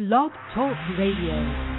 Blog 0.00 0.32
Talk 0.54 0.78
Radio. 0.96 1.69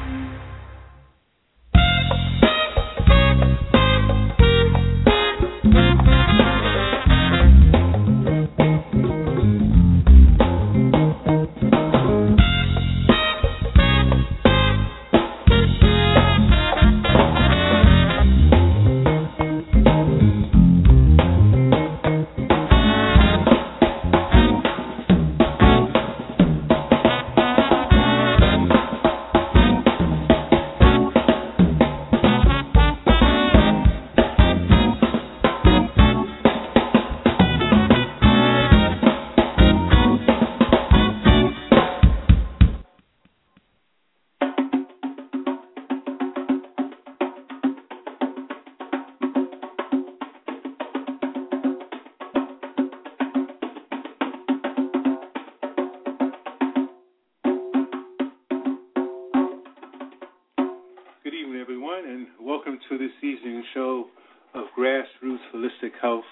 welcome 62.64 62.80
to 62.88 62.98
this 63.00 63.12
evening's 63.24 63.66
show 63.74 64.06
of 64.54 64.66
Grassroots 64.78 65.40
Holistic 65.52 65.94
Health 66.00 66.26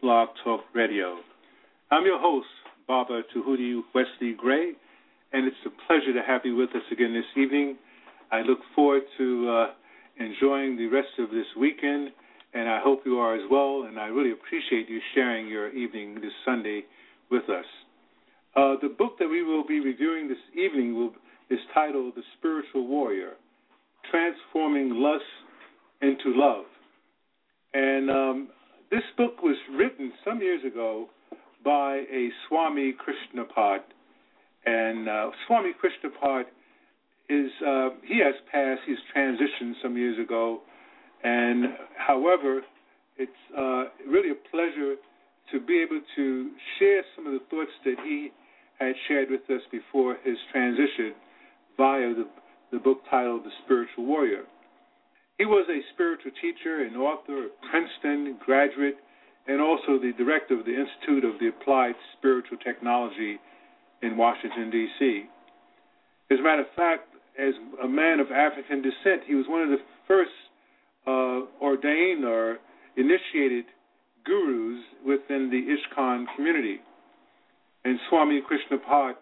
Blog 0.00 0.28
Talk 0.42 0.62
Radio. 0.74 1.18
I'm 1.90 2.06
your 2.06 2.18
host, 2.18 2.46
Baba 2.88 3.20
Tuhudi 3.34 3.82
Wesley 3.94 4.34
Gray, 4.34 4.72
and 5.34 5.46
it's 5.46 5.56
a 5.66 5.86
pleasure 5.86 6.14
to 6.14 6.22
have 6.26 6.40
you 6.44 6.56
with 6.56 6.70
us 6.70 6.82
again 6.90 7.12
this 7.12 7.26
evening. 7.36 7.76
I 8.32 8.40
look 8.40 8.60
forward 8.74 9.02
to 9.18 9.50
uh, 9.50 9.66
enjoying 10.18 10.78
the 10.78 10.86
rest 10.86 11.10
of 11.18 11.28
this 11.28 11.44
weekend, 11.60 12.08
and 12.54 12.70
I 12.70 12.80
hope 12.82 13.00
you 13.04 13.18
are 13.18 13.34
as 13.34 13.44
well, 13.50 13.84
and 13.86 13.98
I 13.98 14.06
really 14.06 14.32
appreciate 14.32 14.88
you 14.88 14.98
sharing 15.14 15.46
your 15.46 15.68
evening 15.74 16.14
this 16.14 16.32
Sunday 16.46 16.84
with 17.30 17.50
us. 17.50 17.66
Uh, 18.56 18.76
the 18.80 18.94
book 18.96 19.18
that 19.18 19.28
we 19.28 19.42
will 19.42 19.66
be 19.66 19.80
reviewing 19.80 20.26
this 20.26 20.38
evening 20.56 20.94
will, 20.94 21.12
is 21.50 21.60
titled 21.74 22.14
The 22.14 22.22
Spiritual 22.38 22.86
Warrior 22.86 23.32
Transforming 24.10 24.94
Lust 24.94 25.24
into 26.02 26.32
love. 26.34 26.64
And 27.74 28.10
um, 28.10 28.48
this 28.90 29.02
book 29.16 29.42
was 29.42 29.56
written 29.74 30.12
some 30.24 30.40
years 30.40 30.62
ago 30.64 31.08
by 31.64 32.02
a 32.12 32.28
Swami 32.46 32.94
Krishnapad. 32.94 33.80
And 34.64 35.08
uh, 35.08 35.30
Swami 35.46 35.72
Krishnapad 35.72 36.44
is, 37.28 37.50
uh, 37.66 37.90
he 38.04 38.18
has 38.18 38.34
passed, 38.50 38.82
he's 38.86 38.98
transitioned 39.14 39.72
some 39.82 39.96
years 39.96 40.18
ago. 40.18 40.60
And 41.24 41.66
however, 41.96 42.62
it's 43.16 43.32
uh, 43.56 43.84
really 44.06 44.30
a 44.30 44.50
pleasure 44.50 44.96
to 45.52 45.60
be 45.60 45.82
able 45.82 46.00
to 46.16 46.50
share 46.78 47.02
some 47.14 47.26
of 47.26 47.32
the 47.32 47.40
thoughts 47.50 47.70
that 47.84 47.96
he 48.04 48.30
had 48.78 48.94
shared 49.08 49.30
with 49.30 49.42
us 49.50 49.62
before 49.70 50.16
his 50.24 50.36
transition 50.52 51.14
via 51.76 52.14
the, 52.14 52.26
the 52.72 52.78
book 52.78 52.98
titled 53.10 53.44
The 53.44 53.50
Spiritual 53.64 54.04
Warrior. 54.06 54.44
He 55.38 55.44
was 55.44 55.66
a 55.68 55.80
spiritual 55.92 56.32
teacher 56.40 56.84
and 56.84 56.96
author, 56.96 57.48
Princeton 57.70 58.36
graduate, 58.44 58.96
and 59.46 59.60
also 59.60 59.98
the 59.98 60.12
director 60.16 60.58
of 60.58 60.64
the 60.64 60.74
Institute 60.74 61.24
of 61.24 61.38
the 61.38 61.48
Applied 61.48 61.94
Spiritual 62.18 62.58
Technology 62.58 63.38
in 64.02 64.16
Washington, 64.16 64.70
D.C. 64.70 65.24
As 66.30 66.38
a 66.38 66.42
matter 66.42 66.62
of 66.62 66.72
fact, 66.74 67.08
as 67.38 67.54
a 67.84 67.88
man 67.88 68.18
of 68.18 68.32
African 68.32 68.82
descent, 68.82 69.22
he 69.26 69.34
was 69.34 69.44
one 69.48 69.62
of 69.62 69.68
the 69.68 69.78
first 70.08 70.30
uh, 71.06 71.46
ordained 71.62 72.24
or 72.24 72.58
initiated 72.96 73.66
gurus 74.24 74.82
within 75.06 75.50
the 75.50 75.62
ISKCON 75.76 76.24
community. 76.34 76.80
And 77.84 77.98
Swami 78.08 78.40
Krishnapad, 78.40 79.12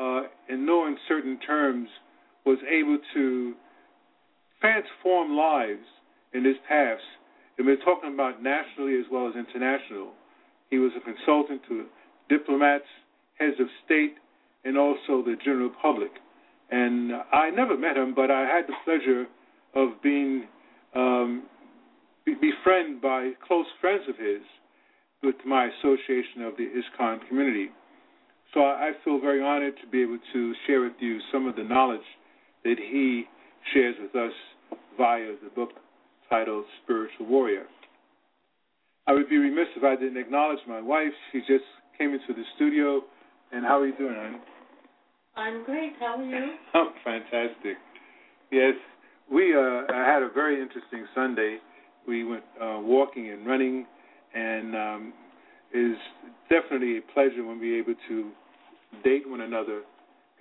uh, 0.00 0.22
in 0.48 0.66
no 0.66 0.86
uncertain 0.86 1.38
terms, 1.46 1.88
was 2.44 2.58
able 2.68 2.98
to 3.14 3.54
transform 4.60 5.36
lives 5.36 5.86
in 6.32 6.44
his 6.44 6.56
past, 6.68 7.02
and 7.58 7.66
we're 7.66 7.84
talking 7.84 8.14
about 8.14 8.42
nationally 8.42 8.98
as 8.98 9.06
well 9.10 9.28
as 9.28 9.34
international. 9.34 10.12
He 10.70 10.78
was 10.78 10.92
a 10.96 11.00
consultant 11.00 11.62
to 11.68 11.86
diplomats, 12.28 12.84
heads 13.38 13.56
of 13.60 13.66
state, 13.84 14.14
and 14.64 14.78
also 14.78 15.22
the 15.24 15.36
general 15.44 15.70
public. 15.82 16.10
And 16.70 17.12
I 17.32 17.50
never 17.50 17.76
met 17.76 17.96
him, 17.96 18.14
but 18.14 18.30
I 18.30 18.42
had 18.42 18.66
the 18.68 18.74
pleasure 18.84 19.26
of 19.74 20.00
being 20.02 20.46
um, 20.94 21.44
befriended 22.24 23.00
by 23.00 23.32
close 23.46 23.66
friends 23.80 24.04
of 24.08 24.16
his 24.16 24.42
with 25.22 25.34
my 25.44 25.66
association 25.66 26.42
of 26.42 26.56
the 26.56 26.68
ISKCON 26.68 27.26
community. 27.28 27.68
So 28.54 28.60
I 28.60 28.92
feel 29.04 29.20
very 29.20 29.42
honored 29.42 29.74
to 29.82 29.86
be 29.88 30.02
able 30.02 30.18
to 30.32 30.54
share 30.66 30.82
with 30.82 30.94
you 31.00 31.18
some 31.32 31.46
of 31.46 31.56
the 31.56 31.62
knowledge 31.62 32.00
that 32.64 32.76
he 32.78 33.24
shares 33.72 33.96
with 34.00 34.14
us 34.14 34.32
via 34.96 35.32
the 35.42 35.50
book 35.54 35.70
titled 36.28 36.64
Spiritual 36.84 37.26
Warrior. 37.26 37.64
I 39.06 39.12
would 39.12 39.28
be 39.28 39.38
remiss 39.38 39.66
if 39.76 39.82
I 39.84 39.96
didn't 39.96 40.18
acknowledge 40.18 40.60
my 40.68 40.80
wife. 40.80 41.12
She 41.32 41.40
just 41.40 41.64
came 41.98 42.12
into 42.12 42.32
the 42.34 42.44
studio. 42.56 43.02
And 43.52 43.64
how 43.64 43.80
are 43.80 43.86
you 43.86 43.96
doing, 43.96 44.14
honey? 44.14 44.38
I'm 45.36 45.64
great. 45.64 45.92
How 45.98 46.18
are 46.18 46.24
you? 46.24 46.54
I'm 46.74 46.92
fantastic. 47.04 47.76
Yes, 48.52 48.74
we 49.30 49.54
uh, 49.54 49.82
had 49.88 50.22
a 50.22 50.30
very 50.32 50.60
interesting 50.60 51.06
Sunday. 51.14 51.58
We 52.06 52.24
went 52.24 52.44
uh, 52.60 52.78
walking 52.80 53.30
and 53.30 53.46
running, 53.46 53.86
and 54.34 54.74
um, 54.74 55.12
is 55.72 55.96
definitely 56.48 56.98
a 56.98 57.12
pleasure 57.12 57.44
when 57.44 57.58
we're 57.60 57.80
able 57.80 57.94
to 58.08 58.30
date 59.04 59.28
one 59.28 59.40
another 59.40 59.82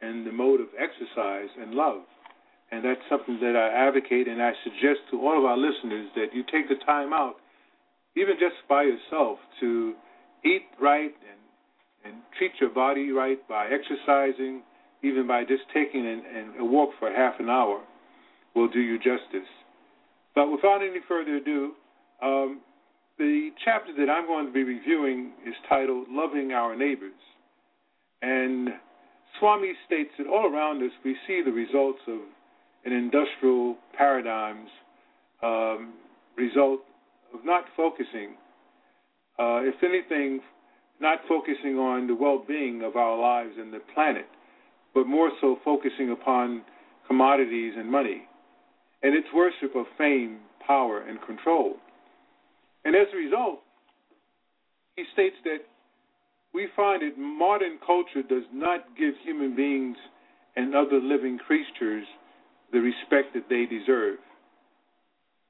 in 0.01 0.23
the 0.25 0.31
mode 0.31 0.59
of 0.59 0.67
exercise 0.77 1.49
and 1.61 1.73
love. 1.73 2.01
And 2.71 2.85
that's 2.85 3.01
something 3.09 3.39
that 3.41 3.55
I 3.55 3.87
advocate 3.87 4.27
and 4.27 4.41
I 4.41 4.51
suggest 4.63 4.99
to 5.11 5.19
all 5.19 5.37
of 5.37 5.45
our 5.45 5.57
listeners 5.57 6.09
that 6.15 6.33
you 6.33 6.43
take 6.43 6.69
the 6.69 6.75
time 6.85 7.13
out, 7.13 7.35
even 8.15 8.35
just 8.39 8.55
by 8.67 8.83
yourself, 8.83 9.39
to 9.59 9.93
eat 10.45 10.63
right 10.79 11.13
and 11.29 11.39
and 12.05 12.15
treat 12.37 12.51
your 12.61 12.69
body 12.69 13.11
right 13.11 13.45
by 13.47 13.67
exercising, 13.67 14.61
even 15.03 15.27
by 15.27 15.43
just 15.43 15.63
taking 15.73 16.05
an, 16.05 16.23
an, 16.33 16.53
a 16.59 16.65
walk 16.65 16.91
for 16.99 17.11
half 17.11 17.39
an 17.39 17.49
hour, 17.49 17.81
will 18.55 18.69
do 18.69 18.79
you 18.79 18.97
justice. 18.97 19.49
But 20.35 20.49
without 20.49 20.81
any 20.81 20.99
further 21.07 21.35
ado, 21.35 21.73
um, 22.21 22.61
the 23.17 23.49
chapter 23.63 23.93
that 23.97 24.09
I'm 24.09 24.27
going 24.27 24.45
to 24.45 24.51
be 24.51 24.63
reviewing 24.63 25.33
is 25.45 25.53
titled 25.67 26.07
Loving 26.09 26.51
Our 26.51 26.75
Neighbors. 26.75 27.19
And 28.21 28.69
Swami 29.39 29.73
states 29.85 30.11
that 30.17 30.27
all 30.27 30.51
around 30.51 30.83
us 30.83 30.91
we 31.03 31.15
see 31.27 31.41
the 31.43 31.51
results 31.51 31.99
of 32.07 32.19
and 32.85 32.93
industrial 32.93 33.75
paradigms 33.97 34.69
um, 35.43 35.93
result 36.37 36.81
of 37.33 37.45
not 37.45 37.65
focusing, 37.75 38.35
uh, 39.37 39.61
if 39.63 39.75
anything, 39.83 40.39
not 40.99 41.19
focusing 41.27 41.77
on 41.77 42.07
the 42.07 42.15
well 42.15 42.43
being 42.45 42.81
of 42.83 42.95
our 42.95 43.17
lives 43.17 43.53
and 43.57 43.73
the 43.73 43.79
planet, 43.93 44.25
but 44.93 45.07
more 45.07 45.31
so 45.41 45.57
focusing 45.63 46.11
upon 46.11 46.61
commodities 47.07 47.73
and 47.77 47.89
money 47.89 48.23
and 49.01 49.15
its 49.15 49.27
worship 49.33 49.75
of 49.75 49.85
fame, 49.97 50.39
power, 50.65 51.01
and 51.07 51.21
control. 51.25 51.75
And 52.83 52.95
as 52.95 53.07
a 53.13 53.17
result, 53.17 53.59
he 54.95 55.03
states 55.13 55.35
that 55.45 55.59
we 56.53 56.67
find 56.75 57.01
that 57.01 57.17
modern 57.17 57.77
culture 57.85 58.23
does 58.27 58.43
not 58.53 58.85
give 58.97 59.13
human 59.23 59.55
beings 59.55 59.97
and 60.55 60.75
other 60.75 60.99
living 61.01 61.37
creatures 61.37 62.05
the 62.71 62.79
respect 62.79 63.33
that 63.33 63.49
they 63.49 63.65
deserve. 63.65 64.17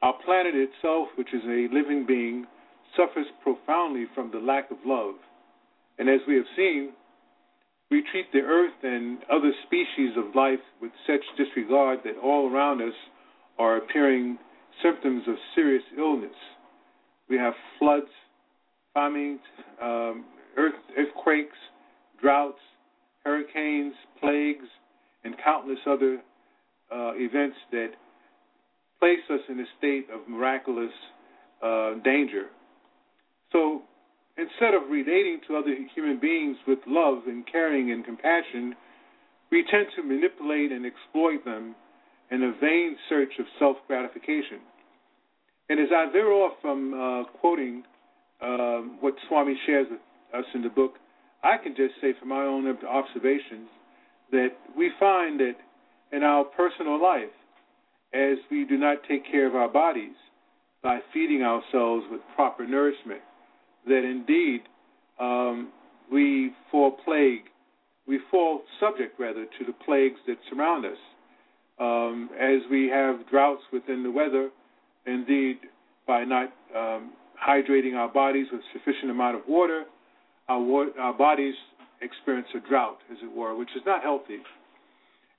Our 0.02 0.14
planet 0.26 0.56
itself, 0.56 1.10
which 1.18 1.34
is 1.34 1.44
a 1.44 1.68
living 1.74 2.06
being, 2.08 2.46
suffers 2.96 3.28
profoundly 3.44 4.06
from 4.16 4.32
the 4.32 4.40
lack 4.40 4.72
of 4.72 4.78
love. 4.86 5.16
And 5.98 6.10
as 6.10 6.22
we 6.28 6.36
have 6.36 6.46
seen, 6.56 6.92
we 7.92 8.04
treat 8.12 8.32
the 8.32 8.40
earth 8.40 8.74
and 8.84 9.20
other 9.32 9.52
species 9.66 10.12
of 10.16 10.36
life 10.36 10.60
with 10.82 10.92
such 11.06 11.22
disregard 11.38 12.00
that 12.06 12.18
all 12.24 12.52
around 12.52 12.82
us 12.82 12.94
are 13.58 13.78
appearing 13.78 14.38
symptoms 14.82 15.24
of 15.28 15.36
serious 15.56 15.84
illness. 15.98 16.36
We 17.30 17.38
have 17.38 17.54
floods, 17.78 18.08
famines, 18.94 19.42
um, 19.82 20.26
earth, 20.58 20.76
earthquakes, 20.98 21.58
droughts, 22.22 22.60
hurricanes, 23.26 23.94
plagues, 24.20 24.66
and 25.24 25.36
countless 25.44 25.80
other 25.86 26.22
uh, 26.92 27.12
events 27.16 27.58
that 27.72 27.90
place 29.00 29.20
us 29.30 29.40
in 29.50 29.60
a 29.60 29.66
state 29.78 30.08
of 30.14 30.28
miraculous 30.28 30.92
uh, 31.64 31.94
danger. 32.04 32.48
So 33.52 33.82
instead 34.38 34.74
of 34.74 34.90
relating 34.90 35.40
to 35.48 35.58
other 35.58 35.76
human 35.96 36.20
beings 36.20 36.58
with 36.68 36.80
love 36.88 37.24
and 37.28 37.46
caring 37.50 37.92
and 37.92 38.04
compassion, 38.06 38.76
we 39.52 39.66
tend 39.72 39.88
to 39.96 40.04
manipulate 40.04 40.72
and 40.72 40.86
exploit 40.86 41.44
them 41.46 41.76
in 42.32 42.44
a 42.44 42.54
vain 42.62 42.96
search 43.10 43.34
of 43.40 43.46
self 43.58 43.78
gratification. 43.88 44.60
And 45.70 45.80
as 45.80 45.88
I 45.96 46.12
veer 46.12 46.32
off 46.32 46.54
from 46.62 46.94
uh, 46.94 47.24
quoting 47.40 47.84
uh, 48.42 48.82
what 49.00 49.14
Swami 49.28 49.56
shares 49.66 49.88
with 49.90 50.00
us 50.34 50.46
in 50.54 50.64
the 50.64 50.70
book, 50.70 50.94
I 51.44 51.58
can 51.62 51.76
just 51.76 51.94
say 52.02 52.14
from 52.20 52.30
my 52.30 52.44
own 52.44 52.68
observations 52.68 53.70
that 54.32 54.50
we 54.78 54.92
find 55.00 55.40
that 55.40 55.56
in 56.12 56.24
our 56.24 56.44
personal 56.44 57.02
life, 57.02 57.32
as 58.14 58.38
we 58.50 58.66
do 58.66 58.78
not 58.78 58.98
take 59.08 59.30
care 59.30 59.48
of 59.48 59.56
our 59.56 59.70
bodies 59.70 60.16
by 60.82 61.00
feeding 61.14 61.44
ourselves 61.44 62.06
with 62.12 62.22
proper 62.36 62.66
nourishment, 62.66 63.22
that 63.86 64.04
indeed 64.04 64.62
um, 65.20 65.72
we 66.12 66.52
fall 66.72 66.92
plague, 67.06 67.44
we 68.08 68.20
fall 68.32 68.62
subject 68.80 69.20
rather 69.20 69.46
to 69.46 69.66
the 69.66 69.74
plagues 69.86 70.20
that 70.28 70.38
surround 70.50 70.86
us. 70.86 70.98
Um, 71.80 72.30
as 72.38 72.60
we 72.70 72.90
have 72.90 73.30
droughts 73.30 73.62
within 73.72 74.04
the 74.04 74.12
weather, 74.12 74.50
indeed 75.06 75.58
by 76.08 76.26
not 76.26 76.52
um, 76.76 77.12
hydrating 77.42 77.96
our 77.96 78.10
bodies 78.10 78.48
with 78.52 78.62
sufficient 78.74 79.12
amount 79.12 79.38
of 79.38 79.44
water, 79.48 79.86
our, 80.50 80.88
our 81.00 81.14
bodies 81.14 81.54
experience 82.02 82.48
a 82.56 82.68
drought, 82.68 82.98
as 83.12 83.18
it 83.24 83.32
were, 83.36 83.56
which 83.56 83.70
is 83.76 83.82
not 83.86 84.02
healthy. 84.02 84.40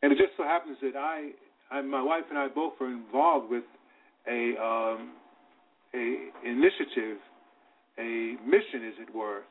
And 0.02 0.12
it 0.12 0.19
just 0.19 0.32
so 0.37 0.44
happens 0.44 0.79
that 0.82 0.97
I, 0.97 1.31
I 1.70 1.82
my 1.82 2.02
wife 2.02 2.25
and 2.31 2.38
I 2.38 2.49
both 2.49 2.75
are 2.81 2.91
involved 2.91 3.50
with 3.50 3.64
a 4.29 4.55
um, 4.61 5.12
a 5.94 6.29
initiative, 6.44 7.19
a 7.99 8.37
mission, 8.47 8.87
as 8.87 8.94
it 9.08 9.14
were, 9.14 9.43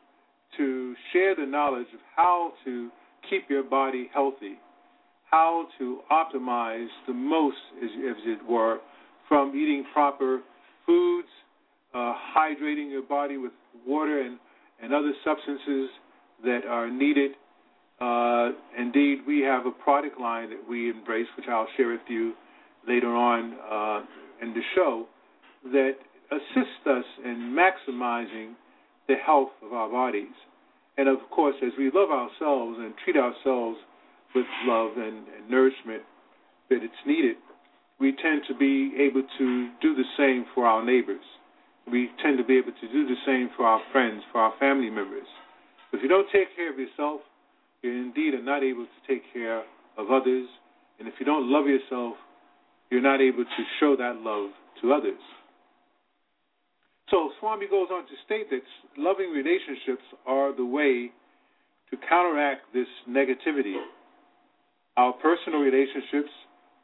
to 0.57 0.95
share 1.13 1.35
the 1.35 1.45
knowledge 1.45 1.87
of 1.93 1.99
how 2.15 2.53
to 2.65 2.89
keep 3.29 3.49
your 3.49 3.63
body 3.63 4.09
healthy, 4.13 4.57
how 5.29 5.67
to 5.77 5.99
optimize 6.11 6.87
the 7.07 7.13
most, 7.13 7.57
as, 7.83 7.89
as 8.09 8.15
it 8.25 8.49
were, 8.49 8.79
from 9.27 9.49
eating 9.49 9.83
proper 9.93 10.41
foods, 10.85 11.27
uh, 11.93 12.13
hydrating 12.35 12.89
your 12.89 13.03
body 13.03 13.37
with 13.37 13.51
water 13.85 14.21
and, 14.21 14.39
and 14.81 14.93
other 14.93 15.11
substances 15.23 15.89
that 16.43 16.61
are 16.67 16.89
needed. 16.89 17.31
Uh, 18.01 18.51
indeed, 18.77 19.19
we 19.27 19.41
have 19.41 19.65
a 19.65 19.71
product 19.71 20.19
line 20.19 20.49
that 20.49 20.69
we 20.69 20.89
embrace, 20.89 21.27
which 21.35 21.47
I'll 21.49 21.67
share 21.75 21.91
with 21.91 22.01
you 22.07 22.33
later 22.87 23.13
on 23.13 23.53
uh, 23.69 24.05
in 24.41 24.53
the 24.53 24.61
show, 24.75 25.05
that 25.65 25.95
assists 26.31 26.85
us 26.85 27.03
in 27.25 27.55
maximizing 27.57 28.53
the 29.07 29.15
health 29.15 29.49
of 29.65 29.73
our 29.73 29.89
bodies. 29.89 30.35
And 30.97 31.07
of 31.09 31.17
course, 31.31 31.55
as 31.65 31.71
we 31.77 31.91
love 31.93 32.09
ourselves 32.09 32.77
and 32.79 32.93
treat 33.03 33.17
ourselves 33.17 33.77
with 34.35 34.45
love 34.65 34.91
and, 34.95 35.25
and 35.35 35.49
nourishment 35.49 36.03
that 36.69 36.83
it's 36.83 37.03
needed, 37.05 37.35
we 37.99 38.13
tend 38.21 38.43
to 38.47 38.55
be 38.55 38.93
able 38.97 39.23
to 39.37 39.69
do 39.81 39.95
the 39.95 40.05
same 40.17 40.45
for 40.55 40.65
our 40.65 40.85
neighbors. 40.85 41.23
We 41.91 42.09
tend 42.21 42.37
to 42.37 42.43
be 42.43 42.57
able 42.57 42.71
to 42.71 42.87
do 42.91 43.07
the 43.07 43.15
same 43.25 43.49
for 43.57 43.65
our 43.65 43.81
friends, 43.91 44.23
for 44.31 44.39
our 44.39 44.53
family 44.59 44.89
members. 44.89 45.27
If 45.91 46.01
you 46.03 46.07
don't 46.07 46.27
take 46.31 46.55
care 46.55 46.71
of 46.71 46.77
yourself, 46.77 47.21
you 47.81 47.91
indeed 47.91 48.33
are 48.33 48.43
not 48.43 48.63
able 48.63 48.85
to 48.85 49.13
take 49.13 49.23
care 49.33 49.63
of 49.97 50.11
others. 50.11 50.47
And 50.99 51.07
if 51.07 51.13
you 51.19 51.25
don't 51.25 51.51
love 51.51 51.65
yourself, 51.65 52.15
you're 52.89 53.01
not 53.01 53.21
able 53.21 53.43
to 53.43 53.63
show 53.79 53.95
that 53.97 54.17
love 54.17 54.51
to 54.81 54.93
others. 54.93 55.19
So 57.09 57.31
Swami 57.39 57.67
goes 57.67 57.87
on 57.91 58.03
to 58.03 58.13
state 58.25 58.49
that 58.51 58.61
loving 58.97 59.31
relationships 59.31 60.03
are 60.27 60.55
the 60.55 60.65
way 60.65 61.11
to 61.89 61.97
counteract 62.07 62.61
this 62.73 62.87
negativity. 63.09 63.75
Our 64.95 65.13
personal 65.13 65.59
relationships 65.59 66.29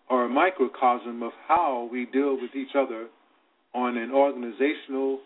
are 0.09 0.25
a 0.25 0.29
microcosm 0.29 1.21
of 1.21 1.31
how 1.47 1.89
we 1.91 2.05
deal 2.05 2.39
with 2.39 2.55
each 2.55 2.75
other 2.75 3.07
on 3.73 3.97
an 3.97 4.11
organizational, 4.11 5.19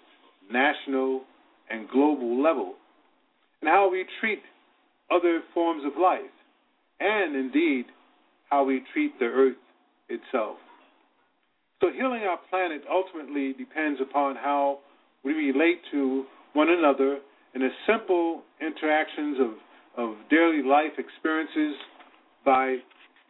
national, 0.51 1.21
and 1.69 1.87
global 1.87 2.41
level, 2.41 2.73
and 3.61 3.69
how 3.69 3.89
we 3.91 4.05
treat 4.19 4.39
other 5.11 5.41
forms 5.53 5.83
of 5.85 5.99
life, 5.99 6.21
and 6.99 7.35
indeed 7.35 7.85
how 8.49 8.63
we 8.63 8.83
treat 8.93 9.17
the 9.19 9.25
earth 9.25 9.57
itself. 10.09 10.57
So, 11.81 11.87
healing 11.95 12.23
our 12.23 12.39
planet 12.49 12.81
ultimately 12.91 13.53
depends 13.53 14.01
upon 14.01 14.35
how 14.35 14.79
we 15.23 15.33
relate 15.33 15.79
to 15.91 16.25
one 16.53 16.69
another 16.69 17.19
in 17.55 17.61
the 17.61 17.69
simple 17.87 18.41
interactions 18.61 19.37
of, 19.39 19.51
of 19.97 20.15
daily 20.29 20.61
life 20.63 20.91
experiences 20.97 21.75
by 22.45 22.77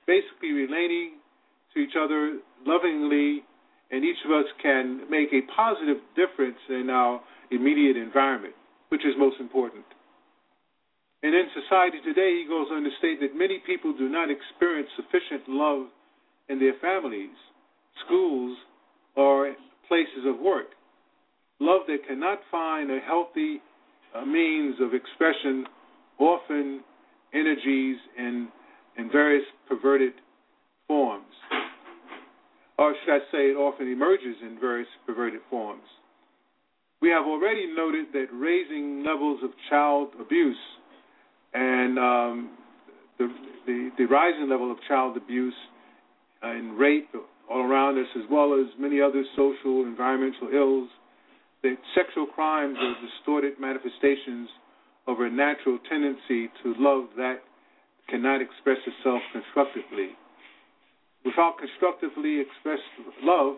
basically 0.08 0.52
relating 0.52 1.14
to 1.74 1.80
each 1.80 1.94
other 2.00 2.40
lovingly, 2.66 3.44
and 3.92 4.04
each 4.04 4.18
of 4.26 4.32
us 4.32 4.46
can 4.62 5.02
make 5.10 5.30
a 5.32 5.42
positive 5.56 5.98
difference 6.16 6.58
in 6.70 6.90
our 6.90 7.22
immediate 7.52 7.98
environment, 7.98 8.54
which 8.90 9.06
is 9.06 9.14
most 9.18 9.40
important. 9.40 9.86
And 11.22 11.36
in 11.36 11.48
society 11.54 11.98
today, 12.04 12.42
he 12.42 12.48
goes 12.48 12.68
on 12.72 12.84
to 12.84 12.90
state 13.00 13.20
that 13.20 13.38
many 13.38 13.62
people 13.66 13.94
do 13.98 14.08
not 14.08 14.30
experience 14.32 14.90
sufficient 14.96 15.50
love 15.50 15.88
in 16.48 16.60
their 16.60 16.74
families, 16.82 17.36
schools, 18.06 18.58
or 19.16 19.54
places 19.88 20.26
of 20.26 20.40
work 20.40 20.68
love 21.60 21.82
that 21.88 22.08
cannot 22.08 22.40
find 22.50 22.90
a 22.90 23.00
healthy 23.00 23.62
uh, 24.16 24.26
means 24.26 24.76
of 24.82 24.94
expression 24.94 25.66
often 26.18 26.82
energies 27.34 27.98
in 28.18 28.48
in 28.98 29.10
various 29.12 29.46
perverted 29.68 30.14
forms. 30.88 31.24
Or 32.78 32.94
should 33.06 33.14
I 33.14 33.20
say 33.32 33.52
it 33.52 33.56
often 33.56 33.88
emerges 33.88 34.36
in 34.42 34.58
various 34.60 34.88
perverted 35.06 35.42
forms. 35.50 35.84
We 37.02 37.10
have 37.10 37.26
already 37.26 37.68
noted 37.74 38.08
that 38.14 38.28
raising 38.34 39.06
levels 39.06 39.40
of 39.44 39.52
child 39.70 40.10
abuse 40.20 40.58
and 41.54 41.98
um, 41.98 42.50
the, 43.18 43.28
the, 43.66 43.90
the 43.98 44.06
rising 44.06 44.50
level 44.50 44.72
of 44.72 44.78
child 44.88 45.18
abuse 45.18 45.54
and 46.42 46.78
rape 46.78 47.10
all 47.50 47.62
around 47.62 47.98
us, 47.98 48.08
as 48.16 48.24
well 48.30 48.54
as 48.54 48.68
many 48.80 49.02
other 49.02 49.24
social, 49.36 49.84
environmental 49.84 50.50
ills, 50.54 50.90
that 51.64 51.76
sexual 51.96 52.26
crimes 52.28 52.78
are 52.80 52.96
distorted 53.06 53.60
manifestations 53.60 54.48
of 55.08 55.20
a 55.20 55.30
natural 55.30 55.80
tendency 55.90 56.50
to 56.64 56.76
love 56.78 57.10
that 57.18 57.40
cannot 58.08 58.42
express 58.42 58.78
itself 58.86 59.22
constructively. 59.34 60.10
Without 61.26 61.56
constructively 61.60 62.40
expressed 62.40 62.84
love, 63.22 63.58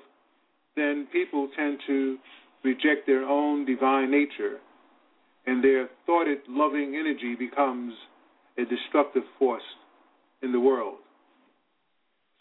then 0.75 1.08
people 1.12 1.50
tend 1.56 1.80
to 1.88 2.18
reject 2.63 3.06
their 3.06 3.24
own 3.24 3.66
divine 3.66 4.10
nature, 4.10 4.58
and 5.46 5.64
their 5.64 5.90
thoughted 6.06 6.40
loving 6.48 6.96
energy 6.96 7.36
becomes 7.36 7.94
a 8.58 8.64
destructive 8.66 9.24
force 9.40 9.64
in 10.42 10.52
the 10.52 10.60
world. 10.60 10.96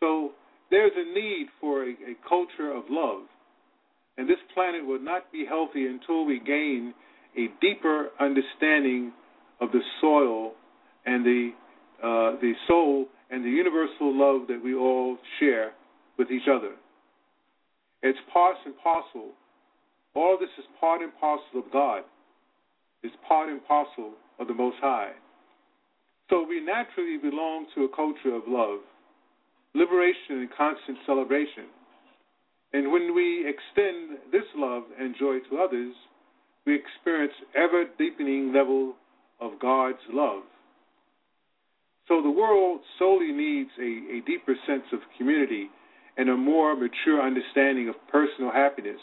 So 0.00 0.30
there's 0.70 0.92
a 0.96 1.14
need 1.14 1.46
for 1.60 1.84
a, 1.84 1.90
a 1.90 2.28
culture 2.28 2.72
of 2.72 2.84
love 2.88 3.22
and 4.20 4.28
this 4.28 4.36
planet 4.52 4.84
will 4.84 5.00
not 5.00 5.32
be 5.32 5.46
healthy 5.48 5.86
until 5.86 6.26
we 6.26 6.40
gain 6.40 6.92
a 7.38 7.48
deeper 7.62 8.10
understanding 8.20 9.12
of 9.62 9.72
the 9.72 9.80
soil 9.98 10.52
and 11.06 11.24
the 11.24 11.50
uh, 12.02 12.36
the 12.40 12.52
soul 12.68 13.06
and 13.30 13.42
the 13.42 13.48
universal 13.48 14.12
love 14.12 14.46
that 14.48 14.60
we 14.62 14.74
all 14.74 15.16
share 15.38 15.72
with 16.18 16.30
each 16.30 16.48
other. 16.52 16.72
It's 18.02 18.18
part 18.30 18.56
and 18.66 18.74
parcel. 18.82 19.30
All 20.14 20.36
this 20.38 20.50
is 20.58 20.66
part 20.78 21.00
and 21.00 21.12
parcel 21.18 21.60
of 21.64 21.72
God. 21.72 22.02
It's 23.02 23.14
part 23.26 23.48
and 23.48 23.64
parcel 23.66 24.12
of 24.38 24.46
the 24.48 24.54
Most 24.54 24.76
High. 24.80 25.12
So 26.28 26.44
we 26.46 26.60
naturally 26.60 27.18
belong 27.18 27.66
to 27.74 27.84
a 27.84 27.96
culture 27.96 28.34
of 28.34 28.42
love, 28.46 28.80
liberation, 29.74 30.38
and 30.38 30.48
constant 30.56 30.98
celebration. 31.06 31.66
And 32.72 32.92
when 32.92 33.14
we 33.14 33.44
extend 33.48 34.18
this 34.30 34.46
love 34.54 34.84
and 34.98 35.14
joy 35.18 35.38
to 35.50 35.58
others, 35.58 35.94
we 36.66 36.76
experience 36.76 37.32
ever 37.56 37.84
deepening 37.98 38.52
level 38.52 38.94
of 39.40 39.58
God's 39.60 39.98
love. 40.12 40.42
So 42.06 42.22
the 42.22 42.30
world 42.30 42.80
solely 42.98 43.32
needs 43.32 43.70
a, 43.78 44.18
a 44.18 44.20
deeper 44.26 44.54
sense 44.66 44.84
of 44.92 45.00
community 45.16 45.68
and 46.16 46.28
a 46.28 46.36
more 46.36 46.76
mature 46.76 47.20
understanding 47.22 47.88
of 47.88 47.94
personal 48.10 48.52
happiness, 48.52 49.00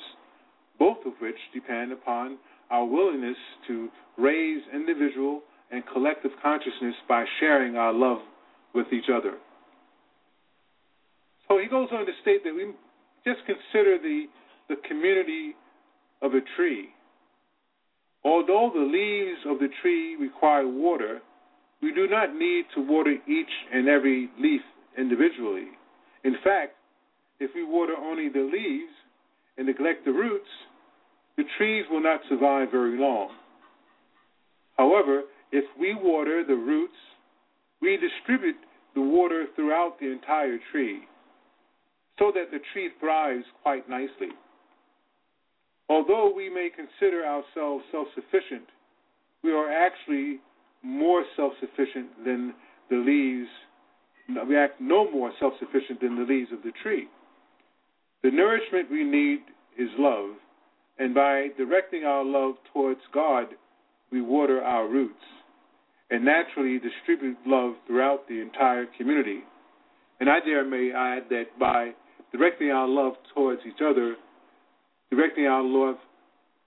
both 0.77 0.97
of 1.05 1.13
which 1.19 1.37
depend 1.53 1.91
upon 1.91 2.37
our 2.69 2.85
willingness 2.85 3.37
to 3.67 3.89
raise 4.17 4.61
individual 4.73 5.41
and 5.71 5.83
collective 5.93 6.31
consciousness 6.41 6.95
by 7.07 7.25
sharing 7.39 7.75
our 7.75 7.93
love 7.93 8.19
with 8.73 8.87
each 8.93 9.09
other. 9.13 9.33
So 11.47 11.59
he 11.59 11.67
goes 11.67 11.89
on 11.91 12.05
to 12.05 12.11
state 12.21 12.43
that 12.43 12.53
we 12.53 12.71
just 13.25 13.45
consider 13.45 13.97
the, 13.97 14.25
the 14.69 14.75
community 14.87 15.55
of 16.21 16.33
a 16.33 16.41
tree. 16.55 16.89
Although 18.23 18.71
the 18.73 18.81
leaves 18.81 19.39
of 19.47 19.59
the 19.59 19.69
tree 19.81 20.15
require 20.15 20.67
water, 20.67 21.19
we 21.81 21.93
do 21.93 22.07
not 22.07 22.35
need 22.35 22.65
to 22.75 22.81
water 22.81 23.15
each 23.27 23.53
and 23.73 23.87
every 23.87 24.29
leaf 24.39 24.61
individually. 24.97 25.67
In 26.23 26.35
fact, 26.43 26.73
if 27.39 27.51
we 27.53 27.63
water 27.63 27.93
only 27.97 28.29
the 28.29 28.49
leaves 28.51 28.91
and 29.57 29.67
neglect 29.67 30.05
the 30.05 30.11
roots, 30.11 30.49
the 31.37 31.43
trees 31.57 31.85
will 31.89 32.01
not 32.01 32.21
survive 32.27 32.71
very 32.71 32.97
long. 32.99 33.29
However, 34.77 35.23
if 35.51 35.65
we 35.79 35.95
water 35.95 36.43
the 36.45 36.55
roots, 36.55 36.97
we 37.81 37.97
distribute 37.97 38.55
the 38.95 39.01
water 39.01 39.45
throughout 39.55 39.99
the 39.99 40.11
entire 40.11 40.57
tree 40.71 41.01
so 42.19 42.31
that 42.33 42.51
the 42.51 42.59
tree 42.73 42.89
thrives 42.99 43.45
quite 43.61 43.87
nicely. 43.87 44.33
Although 45.89 46.33
we 46.35 46.49
may 46.49 46.69
consider 46.75 47.23
ourselves 47.25 47.83
self 47.91 48.07
sufficient, 48.15 48.67
we 49.43 49.51
are 49.51 49.71
actually 49.71 50.39
more 50.83 51.23
self 51.35 51.53
sufficient 51.59 52.25
than 52.25 52.53
the 52.89 52.97
leaves, 52.97 53.49
we 54.47 54.57
act 54.57 54.81
no 54.81 55.09
more 55.11 55.31
self 55.39 55.53
sufficient 55.59 56.01
than 56.01 56.15
the 56.15 56.23
leaves 56.23 56.51
of 56.51 56.63
the 56.63 56.71
tree. 56.83 57.07
The 58.23 58.31
nourishment 58.31 58.89
we 58.91 59.03
need 59.03 59.39
is 59.77 59.89
love, 59.97 60.31
and 60.99 61.13
by 61.13 61.49
directing 61.57 62.03
our 62.03 62.23
love 62.23 62.55
towards 62.73 63.01
God, 63.13 63.47
we 64.11 64.21
water 64.21 64.61
our 64.61 64.87
roots 64.87 65.13
and 66.09 66.23
naturally 66.23 66.79
distribute 66.79 67.37
love 67.45 67.73
throughout 67.85 68.27
the 68.27 68.39
entire 68.41 68.85
community. 68.97 69.39
And 70.19 70.29
I 70.29 70.39
dare 70.39 70.65
may 70.65 70.91
add 70.95 71.29
that 71.29 71.59
by 71.59 71.91
directing 72.31 72.71
our 72.71 72.87
love 72.87 73.13
towards 73.33 73.61
each 73.67 73.81
other, 73.83 74.15
directing 75.11 75.45
our 75.45 75.63
love, 75.63 75.95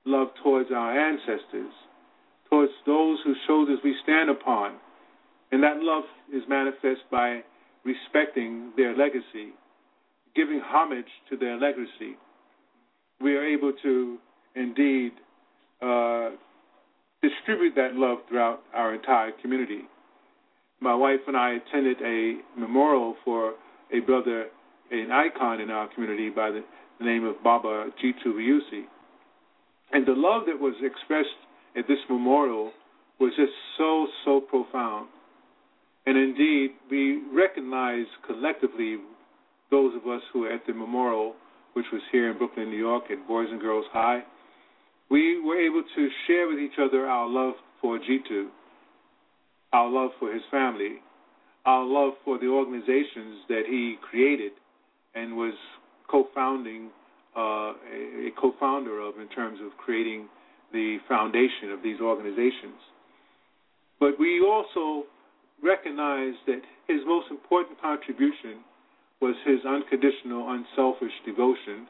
love 0.04 0.28
towards 0.42 0.70
our 0.70 0.98
ancestors, 0.98 1.72
towards 2.48 2.72
those 2.86 3.18
whose 3.24 3.38
shoulders 3.46 3.78
we 3.82 3.94
stand 4.02 4.30
upon, 4.30 4.76
and 5.52 5.62
that 5.62 5.78
love 5.78 6.04
is 6.32 6.42
manifest 6.48 7.00
by 7.10 7.40
respecting 7.84 8.72
their 8.76 8.96
legacy, 8.96 9.54
giving 10.36 10.60
homage 10.62 11.08
to 11.28 11.36
their 11.36 11.58
legacy. 11.58 12.16
We 13.20 13.36
are 13.36 13.44
able 13.44 13.72
to 13.82 14.18
indeed 14.54 15.12
uh, 15.82 16.30
distribute 17.22 17.74
that 17.76 17.94
love 17.94 18.18
throughout 18.28 18.60
our 18.74 18.94
entire 18.94 19.32
community. 19.42 19.82
My 20.80 20.94
wife 20.94 21.20
and 21.26 21.36
I 21.36 21.54
attended 21.54 21.98
a 22.00 22.38
memorial 22.58 23.16
for 23.24 23.54
a 23.92 24.00
brother, 24.00 24.46
an 24.90 25.10
icon 25.12 25.60
in 25.60 25.70
our 25.70 25.88
community 25.94 26.30
by 26.30 26.50
the 26.50 26.62
name 27.04 27.24
of 27.24 27.42
Baba 27.42 27.90
Jitu 28.02 28.28
Weusi. 28.28 28.84
And 29.92 30.06
the 30.06 30.14
love 30.16 30.42
that 30.46 30.58
was 30.58 30.74
expressed 30.82 31.28
at 31.76 31.86
this 31.88 31.98
memorial 32.08 32.72
was 33.18 33.32
just 33.36 33.52
so, 33.76 34.06
so 34.24 34.40
profound. 34.40 35.08
And 36.06 36.16
indeed, 36.16 36.70
we 36.90 37.22
recognize 37.34 38.06
collectively 38.26 38.96
those 39.70 39.94
of 39.94 40.08
us 40.10 40.22
who 40.32 40.40
were 40.40 40.52
at 40.52 40.66
the 40.66 40.72
memorial, 40.72 41.34
which 41.74 41.86
was 41.92 42.02
here 42.10 42.30
in 42.30 42.38
Brooklyn, 42.38 42.70
New 42.70 42.76
York, 42.76 43.04
at 43.10 43.26
Boys 43.26 43.48
and 43.50 43.60
Girls 43.60 43.86
High, 43.92 44.22
we 45.10 45.40
were 45.40 45.58
able 45.58 45.82
to 45.96 46.08
share 46.26 46.48
with 46.48 46.58
each 46.58 46.78
other 46.80 47.06
our 47.06 47.28
love 47.28 47.54
for 47.80 47.98
Jitu, 47.98 48.48
our 49.72 49.88
love 49.88 50.10
for 50.18 50.32
his 50.32 50.42
family, 50.50 50.96
our 51.66 51.84
love 51.84 52.14
for 52.24 52.38
the 52.38 52.46
organizations 52.46 53.42
that 53.48 53.62
he 53.66 53.96
created 54.08 54.52
and 55.14 55.36
was 55.36 55.54
co-founding, 56.10 56.90
uh, 57.36 57.72
a 57.72 58.30
co-founder 58.40 59.00
of 59.00 59.18
in 59.18 59.28
terms 59.28 59.58
of 59.64 59.76
creating 59.76 60.28
the 60.72 60.98
foundation 61.08 61.70
of 61.72 61.82
these 61.82 62.00
organizations. 62.00 62.78
But 63.98 64.18
we 64.18 64.40
also 64.40 65.06
recognize 65.62 66.34
that 66.46 66.62
his 66.88 67.00
most 67.06 67.26
important 67.30 67.80
contribution 67.80 68.64
was 69.20 69.34
his 69.44 69.60
unconditional, 69.66 70.50
unselfish 70.50 71.12
devotion 71.26 71.86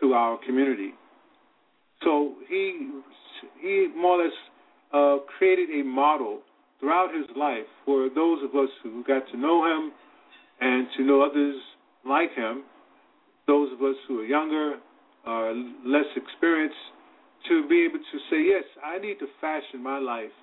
to 0.00 0.12
our 0.14 0.38
community. 0.44 0.92
So 2.04 2.34
he 2.48 2.90
he 3.60 3.88
more 3.96 4.20
or 4.20 4.24
less 4.24 4.32
uh, 4.92 5.16
created 5.38 5.70
a 5.80 5.84
model 5.84 6.40
throughout 6.80 7.14
his 7.14 7.26
life 7.36 7.66
for 7.84 8.08
those 8.14 8.38
of 8.42 8.54
us 8.54 8.70
who 8.82 9.02
got 9.04 9.22
to 9.32 9.36
know 9.36 9.64
him 9.64 9.92
and 10.60 10.86
to 10.96 11.04
know 11.04 11.22
others 11.22 11.56
like 12.06 12.32
him, 12.34 12.64
those 13.46 13.72
of 13.72 13.82
us 13.82 13.96
who 14.06 14.20
are 14.20 14.24
younger, 14.24 14.74
uh, 15.26 15.52
less 15.84 16.06
experienced, 16.16 16.76
to 17.48 17.66
be 17.68 17.84
able 17.84 17.98
to 17.98 18.18
say, 18.30 18.42
yes, 18.44 18.64
I 18.84 18.98
need 18.98 19.18
to 19.20 19.26
fashion 19.40 19.82
my 19.82 19.98
life 19.98 20.34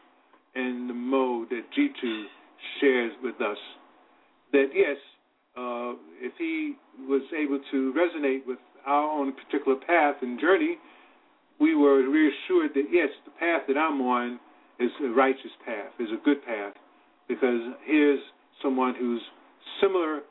in 0.55 0.86
the 0.88 0.94
mode 0.94 1.50
that 1.50 1.63
Jitu 1.77 2.24
shares 2.79 3.12
with 3.22 3.36
us. 3.41 3.58
That 4.53 4.67
yes, 4.74 4.98
uh, 5.57 5.93
if 6.19 6.33
he 6.38 6.75
was 7.07 7.21
able 7.38 7.59
to 7.71 7.93
resonate 7.93 8.45
with 8.45 8.59
our 8.85 9.09
own 9.09 9.33
particular 9.33 9.77
path 9.88 10.15
and 10.21 10.39
journey, 10.39 10.77
we 11.59 11.75
were 11.75 12.07
reassured 12.09 12.71
that 12.75 12.85
yes, 12.91 13.09
the 13.25 13.31
path 13.31 13.63
that 13.67 13.77
I'm 13.77 14.01
on 14.01 14.39
is 14.79 14.91
a 15.03 15.07
righteous 15.07 15.51
path, 15.65 15.91
is 16.00 16.09
a 16.12 16.24
good 16.24 16.43
path, 16.45 16.74
because 17.27 17.62
here's 17.85 18.19
someone 18.62 18.93
who's 19.00 19.21
similar 19.81 20.21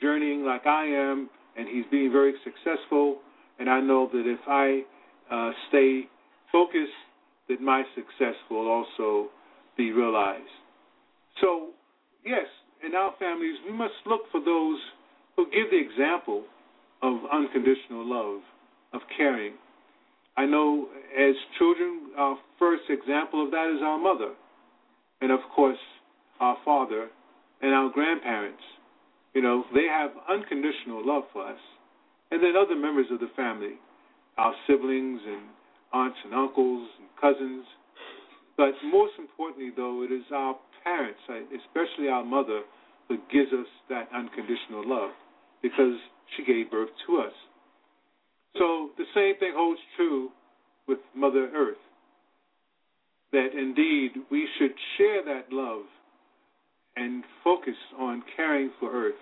journeying 0.00 0.44
like 0.44 0.66
I 0.66 0.84
am, 0.86 1.30
and 1.56 1.68
he's 1.68 1.84
being 1.90 2.10
very 2.10 2.34
successful. 2.42 3.18
And 3.58 3.70
I 3.70 3.80
know 3.80 4.08
that 4.12 4.24
if 4.26 4.40
I 4.48 4.82
uh, 5.30 5.52
stay 5.68 6.02
focused, 6.50 6.90
that 7.48 7.60
my 7.60 7.84
success 7.94 8.34
will 8.50 8.68
also 8.68 9.28
be 9.76 9.92
realized. 9.92 10.42
So, 11.40 11.68
yes, 12.24 12.46
in 12.86 12.94
our 12.94 13.14
families, 13.18 13.56
we 13.66 13.72
must 13.72 13.94
look 14.06 14.22
for 14.30 14.40
those 14.40 14.78
who 15.36 15.46
give 15.46 15.70
the 15.70 15.78
example 15.78 16.44
of 17.02 17.18
unconditional 17.32 18.04
love, 18.06 18.40
of 18.92 19.00
caring, 19.16 19.54
I 20.36 20.46
know 20.46 20.88
as 21.16 21.34
children, 21.58 22.10
our 22.16 22.36
first 22.58 22.82
example 22.88 23.44
of 23.44 23.50
that 23.52 23.72
is 23.74 23.82
our 23.82 23.98
mother, 23.98 24.32
and 25.20 25.30
of 25.30 25.40
course, 25.54 25.78
our 26.40 26.56
father 26.64 27.08
and 27.62 27.72
our 27.72 27.90
grandparents. 27.90 28.62
You 29.32 29.42
know, 29.42 29.64
they 29.72 29.86
have 29.88 30.10
unconditional 30.28 31.06
love 31.06 31.24
for 31.32 31.46
us. 31.46 31.58
And 32.30 32.42
then 32.42 32.54
other 32.56 32.74
members 32.74 33.06
of 33.12 33.20
the 33.20 33.30
family, 33.36 33.74
our 34.36 34.52
siblings 34.66 35.20
and 35.24 35.42
aunts 35.92 36.18
and 36.24 36.34
uncles 36.34 36.88
and 36.98 37.08
cousins. 37.20 37.64
But 38.56 38.72
most 38.84 39.14
importantly, 39.18 39.70
though, 39.76 40.02
it 40.02 40.12
is 40.12 40.24
our 40.32 40.56
parents, 40.84 41.20
uh, 41.28 41.34
especially 41.56 42.08
our 42.08 42.24
mother, 42.24 42.62
who 43.08 43.18
gives 43.32 43.52
us 43.52 43.66
that 43.88 44.08
unconditional 44.14 44.86
love 44.86 45.10
because 45.62 45.96
she 46.36 46.44
gave 46.44 46.70
birth 46.70 46.90
to 47.06 47.18
us. 47.18 47.32
So 48.56 48.90
the 48.96 49.04
same 49.14 49.36
thing 49.38 49.52
holds 49.54 49.80
true 49.96 50.30
with 50.86 50.98
Mother 51.14 51.50
Earth. 51.54 51.76
That 53.32 53.48
indeed 53.58 54.12
we 54.30 54.46
should 54.58 54.72
share 54.96 55.24
that 55.24 55.52
love 55.52 55.82
and 56.96 57.24
focus 57.42 57.74
on 57.98 58.22
caring 58.36 58.70
for 58.78 58.92
Earth, 58.92 59.14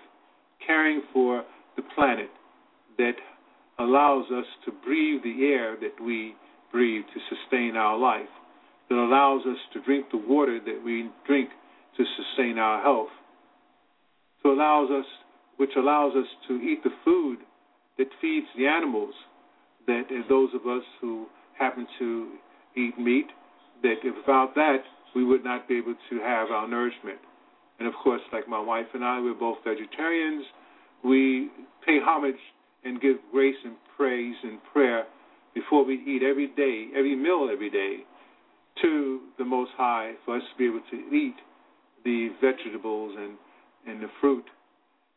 caring 0.65 1.01
for 1.11 1.43
the 1.75 1.81
planet 1.95 2.29
that 2.97 3.15
allows 3.79 4.25
us 4.31 4.45
to 4.65 4.71
breathe 4.85 5.23
the 5.23 5.45
air 5.45 5.75
that 5.81 6.03
we 6.03 6.35
breathe 6.71 7.03
to 7.13 7.35
sustain 7.35 7.75
our 7.75 7.97
life, 7.97 8.29
that 8.89 8.95
allows 8.95 9.41
us 9.45 9.57
to 9.73 9.81
drink 9.81 10.07
the 10.11 10.17
water 10.17 10.59
that 10.63 10.81
we 10.83 11.09
drink 11.25 11.49
to 11.97 12.03
sustain 12.17 12.57
our 12.57 12.81
health, 12.81 13.09
to 14.41 14.49
allows 14.49 14.89
us, 14.91 15.05
which 15.57 15.71
allows 15.77 16.13
us 16.15 16.27
to 16.47 16.55
eat 16.55 16.83
the 16.83 16.89
food 17.05 17.39
that 17.97 18.07
feeds 18.19 18.47
the 18.57 18.67
animals, 18.67 19.13
that 19.87 20.03
uh, 20.09 20.27
those 20.27 20.49
of 20.53 20.67
us 20.67 20.83
who 21.01 21.27
happen 21.57 21.87
to 21.99 22.31
eat 22.75 22.97
meat, 22.97 23.27
that 23.83 23.95
without 24.03 24.55
that, 24.55 24.79
we 25.15 25.23
would 25.23 25.43
not 25.43 25.67
be 25.67 25.77
able 25.77 25.95
to 26.09 26.19
have 26.19 26.49
our 26.49 26.67
nourishment. 26.67 27.19
And 27.79 27.87
of 27.87 27.93
course, 28.03 28.21
like 28.31 28.47
my 28.47 28.59
wife 28.59 28.87
and 28.93 29.03
I, 29.03 29.19
we're 29.19 29.33
both 29.33 29.57
vegetarians. 29.63 30.45
We 31.03 31.49
pay 31.85 31.99
homage 32.01 32.39
and 32.83 32.99
give 32.99 33.17
grace 33.31 33.55
and 33.63 33.75
praise 33.95 34.35
and 34.43 34.59
prayer 34.71 35.05
before 35.53 35.85
we 35.85 35.95
eat 35.95 36.23
every 36.23 36.47
day, 36.47 36.87
every 36.95 37.15
meal 37.15 37.49
every 37.51 37.69
day, 37.69 37.97
to 38.81 39.19
the 39.37 39.45
Most 39.45 39.71
High 39.77 40.13
for 40.25 40.37
us 40.37 40.43
to 40.51 40.57
be 40.57 40.65
able 40.65 40.81
to 40.91 41.15
eat 41.15 41.35
the 42.03 42.29
vegetables 42.41 43.15
and, 43.17 43.37
and 43.87 44.01
the 44.01 44.09
fruit 44.19 44.45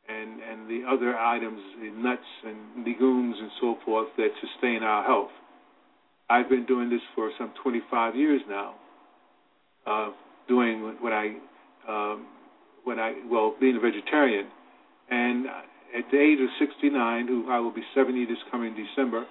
and, 0.08 0.40
and 0.40 0.68
the 0.68 0.86
other 0.88 1.16
items, 1.16 1.60
the 1.80 1.90
nuts 1.90 2.22
and 2.44 2.86
legumes 2.86 3.36
and 3.40 3.50
so 3.60 3.76
forth 3.84 4.08
that 4.16 4.28
sustain 4.40 4.82
our 4.82 5.04
health. 5.04 5.30
I've 6.28 6.48
been 6.48 6.66
doing 6.66 6.90
this 6.90 7.00
for 7.14 7.30
some 7.38 7.52
25 7.62 8.16
years 8.16 8.40
now, 8.48 8.74
uh, 9.86 10.10
doing 10.48 10.96
what 11.00 11.12
I, 11.12 11.34
um, 11.88 12.26
when 12.84 12.98
I, 12.98 13.14
well, 13.30 13.54
being 13.60 13.76
a 13.76 13.80
vegetarian, 13.80 14.46
and 15.10 15.46
at 15.96 16.04
the 16.10 16.18
age 16.18 16.38
of 16.40 16.48
69, 16.58 17.28
who 17.28 17.50
I 17.50 17.60
will 17.60 17.72
be 17.72 17.82
70 17.94 18.26
this 18.26 18.38
coming 18.50 18.74
December, 18.74 19.24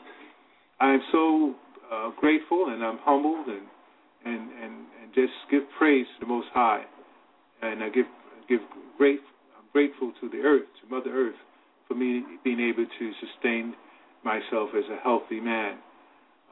I 0.80 0.94
am 0.94 1.02
so 1.12 1.56
uh, 1.92 2.12
grateful 2.20 2.68
and 2.70 2.84
I'm 2.84 2.98
humbled 3.00 3.48
and, 3.48 3.62
and 4.26 4.50
and 4.62 4.74
and 5.02 5.14
just 5.14 5.34
give 5.50 5.64
praise 5.78 6.06
to 6.20 6.26
the 6.26 6.30
Most 6.30 6.48
High, 6.54 6.84
and 7.62 7.84
I 7.84 7.90
give 7.90 8.06
give 8.50 8.60
great 8.98 9.20
I'm 9.58 9.66
grateful 9.72 10.12
to 10.22 10.30
the 10.30 10.40
Earth, 10.40 10.68
to 10.82 10.90
Mother 10.90 11.12
Earth, 11.14 11.40
for 11.88 11.96
me 11.96 12.24
being 12.44 12.60
able 12.60 12.86
to 12.86 13.12
sustain 13.22 13.76
myself 14.24 14.70
as 14.76 14.84
a 14.92 14.98
healthy 15.04 15.40
man, 15.40 15.78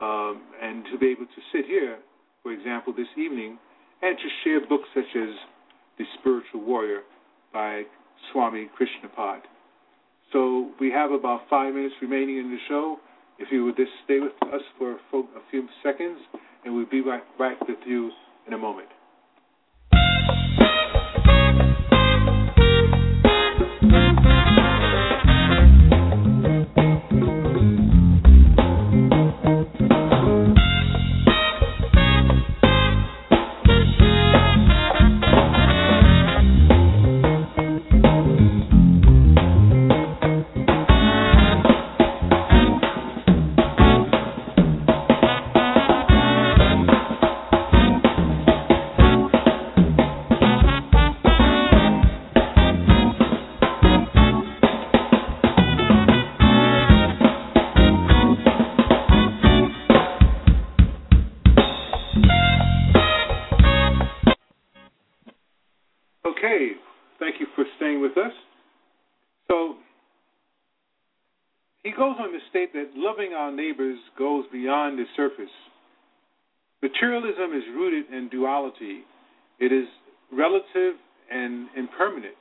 um, 0.02 0.42
and 0.62 0.86
to 0.92 0.98
be 0.98 1.08
able 1.08 1.26
to 1.26 1.42
sit 1.52 1.66
here, 1.66 1.98
for 2.44 2.52
example, 2.52 2.94
this 2.94 3.08
evening, 3.18 3.58
and 4.02 4.18
to 4.18 4.30
share 4.44 4.60
books 4.68 4.88
such 4.94 5.10
as 5.16 5.30
The 5.98 6.06
Spiritual 6.20 6.62
Warrior 6.62 7.02
by 7.52 7.84
Swami 8.32 8.70
Krishnapad. 8.78 9.42
So 10.32 10.72
we 10.80 10.92
have 10.92 11.12
about 11.12 11.42
five 11.50 11.74
minutes 11.74 11.96
remaining 12.02 12.38
in 12.38 12.50
the 12.50 12.58
show. 12.68 12.98
If 13.40 13.50
you 13.52 13.66
would 13.66 13.76
just 13.76 13.92
stay 14.06 14.20
with 14.20 14.34
us 14.54 14.62
for 14.78 14.94
a 14.94 15.42
few 15.50 15.68
seconds, 15.84 16.20
and 16.66 16.76
we'll 16.76 16.86
be 16.86 17.02
right 17.02 17.24
back 17.38 17.60
with 17.68 17.80
you 17.86 18.12
in 18.48 18.54
a 18.54 18.58
moment. 18.58 18.90
Our 73.34 73.52
neighbors 73.52 74.00
goes 74.18 74.46
beyond 74.52 74.98
the 74.98 75.04
surface. 75.18 75.52
Materialism 76.82 77.52
is 77.54 77.64
rooted 77.76 78.12
in 78.14 78.30
duality. 78.30 79.04
It 79.60 79.72
is 79.72 79.88
relative 80.32 80.96
and 81.32 81.68
impermanent, 81.76 82.36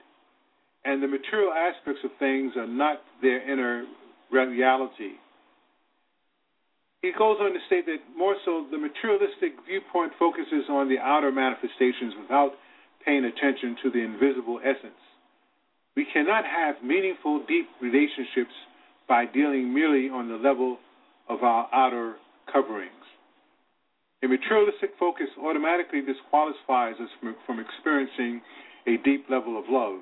and 0.85 1.03
the 1.03 1.09
material 1.09 1.53
aspects 1.53 2.01
of 2.05 2.11
things 2.19 2.53
are 2.57 2.67
not 2.67 2.99
their 3.21 3.43
inner 3.51 3.85
reality. 4.31 5.19
He 7.03 7.11
goes 7.11 7.39
on 7.41 7.53
to 7.53 7.59
state 7.67 7.87
that 7.87 7.99
more 8.17 8.37
so, 8.45 8.67
the 8.71 8.79
materialistic 8.79 9.59
viewpoint 9.67 10.13
focuses 10.19 10.71
on 10.71 10.89
the 10.89 10.99
outer 10.99 11.33
manifestations 11.33 12.15
without 12.21 12.53
paying 13.05 13.25
attention 13.25 13.77
to 13.83 13.91
the 13.91 13.99
invisible 13.99 14.61
essence. 14.63 15.03
We 15.97 16.07
cannot 16.13 16.45
have 16.45 16.77
meaningful, 16.83 17.45
deep 17.47 17.67
relationships 17.81 18.55
by 19.09 19.27
dealing 19.27 19.75
merely 19.75 20.09
on 20.09 20.29
the 20.29 20.37
level 20.37 20.79
of 21.29 21.43
our 21.43 21.69
outer 21.73 22.17
coverings. 22.53 22.93
A 24.25 24.29
materialistic 24.29 24.91
focus 24.99 25.27
automatically 25.43 26.01
disqualifies 26.01 26.95
us 27.01 27.11
from, 27.21 27.35
from 27.45 27.59
experiencing 27.59 28.41
a 28.87 28.97
deep 29.05 29.27
level 29.29 29.59
of 29.59 29.65
love. 29.69 30.01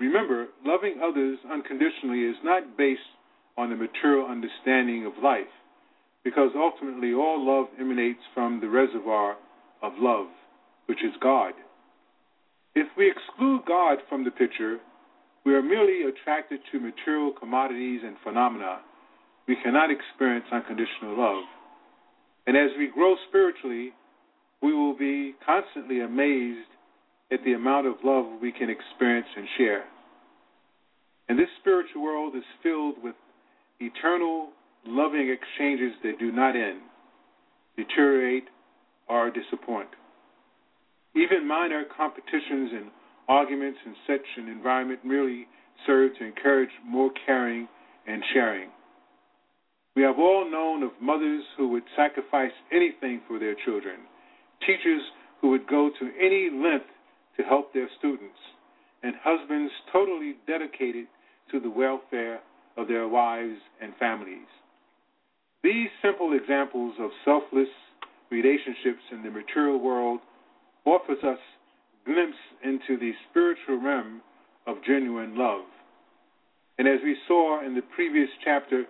Remember, 0.00 0.46
loving 0.64 1.00
others 1.02 1.38
unconditionally 1.50 2.22
is 2.22 2.36
not 2.42 2.76
based 2.76 3.00
on 3.56 3.70
the 3.70 3.76
material 3.76 4.26
understanding 4.26 5.06
of 5.06 5.12
life, 5.22 5.50
because 6.24 6.50
ultimately 6.56 7.12
all 7.12 7.38
love 7.44 7.66
emanates 7.78 8.20
from 8.34 8.60
the 8.60 8.68
reservoir 8.68 9.36
of 9.82 9.92
love, 9.98 10.26
which 10.86 11.04
is 11.04 11.12
God. 11.20 11.52
If 12.74 12.88
we 12.96 13.10
exclude 13.10 13.62
God 13.66 13.98
from 14.08 14.24
the 14.24 14.30
picture, 14.30 14.78
we 15.44 15.54
are 15.54 15.62
merely 15.62 16.08
attracted 16.08 16.60
to 16.70 16.80
material 16.80 17.32
commodities 17.32 18.00
and 18.04 18.16
phenomena 18.22 18.80
we 19.50 19.56
cannot 19.64 19.90
experience 19.90 20.46
unconditional 20.52 21.18
love. 21.18 21.42
And 22.46 22.56
as 22.56 22.70
we 22.78 22.86
grow 22.86 23.16
spiritually, 23.28 23.90
we 24.62 24.72
will 24.72 24.96
be 24.96 25.34
constantly 25.44 26.02
amazed 26.02 26.70
at 27.32 27.40
the 27.44 27.54
amount 27.54 27.88
of 27.88 27.94
love 28.04 28.26
we 28.40 28.52
can 28.52 28.70
experience 28.70 29.26
and 29.36 29.48
share. 29.58 29.84
And 31.28 31.36
this 31.36 31.48
spiritual 31.60 32.00
world 32.00 32.36
is 32.36 32.44
filled 32.62 33.02
with 33.02 33.16
eternal, 33.80 34.50
loving 34.86 35.34
exchanges 35.34 35.98
that 36.04 36.20
do 36.20 36.30
not 36.30 36.54
end, 36.54 36.82
deteriorate, 37.76 38.44
or 39.08 39.32
disappoint. 39.32 39.88
Even 41.16 41.48
minor 41.48 41.82
competitions 41.96 42.70
and 42.72 42.90
arguments 43.30 43.78
in 43.86 43.94
such 44.08 44.26
an 44.36 44.48
environment 44.48 45.04
merely 45.04 45.46
serve 45.86 46.10
to 46.18 46.24
encourage 46.24 46.70
more 46.84 47.10
caring 47.24 47.68
and 48.06 48.22
sharing. 48.34 48.68
We 49.94 50.02
have 50.02 50.18
all 50.18 50.50
known 50.50 50.82
of 50.82 50.90
mothers 51.00 51.44
who 51.56 51.68
would 51.68 51.84
sacrifice 51.96 52.50
anything 52.72 53.20
for 53.28 53.38
their 53.38 53.54
children, 53.64 54.00
teachers 54.66 55.02
who 55.40 55.50
would 55.50 55.66
go 55.68 55.90
to 55.90 56.10
any 56.20 56.50
length 56.52 56.90
to 57.36 57.44
help 57.44 57.72
their 57.72 57.88
students, 57.98 58.38
and 59.04 59.14
husbands 59.22 59.72
totally 59.92 60.34
dedicated 60.48 61.06
to 61.52 61.60
the 61.60 61.70
welfare 61.70 62.40
of 62.76 62.88
their 62.88 63.06
wives 63.06 63.58
and 63.80 63.92
families. 63.96 64.48
These 65.62 65.88
simple 66.02 66.32
examples 66.32 66.94
of 66.98 67.10
selfless 67.24 67.68
relationships 68.30 69.02
in 69.12 69.22
the 69.22 69.30
material 69.30 69.78
world 69.78 70.20
offers 70.84 71.22
us 71.22 71.38
glimpse 72.04 72.38
into 72.64 72.98
the 72.98 73.12
spiritual 73.30 73.80
realm 73.80 74.20
of 74.66 74.76
genuine 74.86 75.36
love. 75.36 75.64
And 76.78 76.88
as 76.88 77.00
we 77.04 77.16
saw 77.28 77.64
in 77.64 77.74
the 77.74 77.82
previous 77.94 78.28
chapter, 78.44 78.84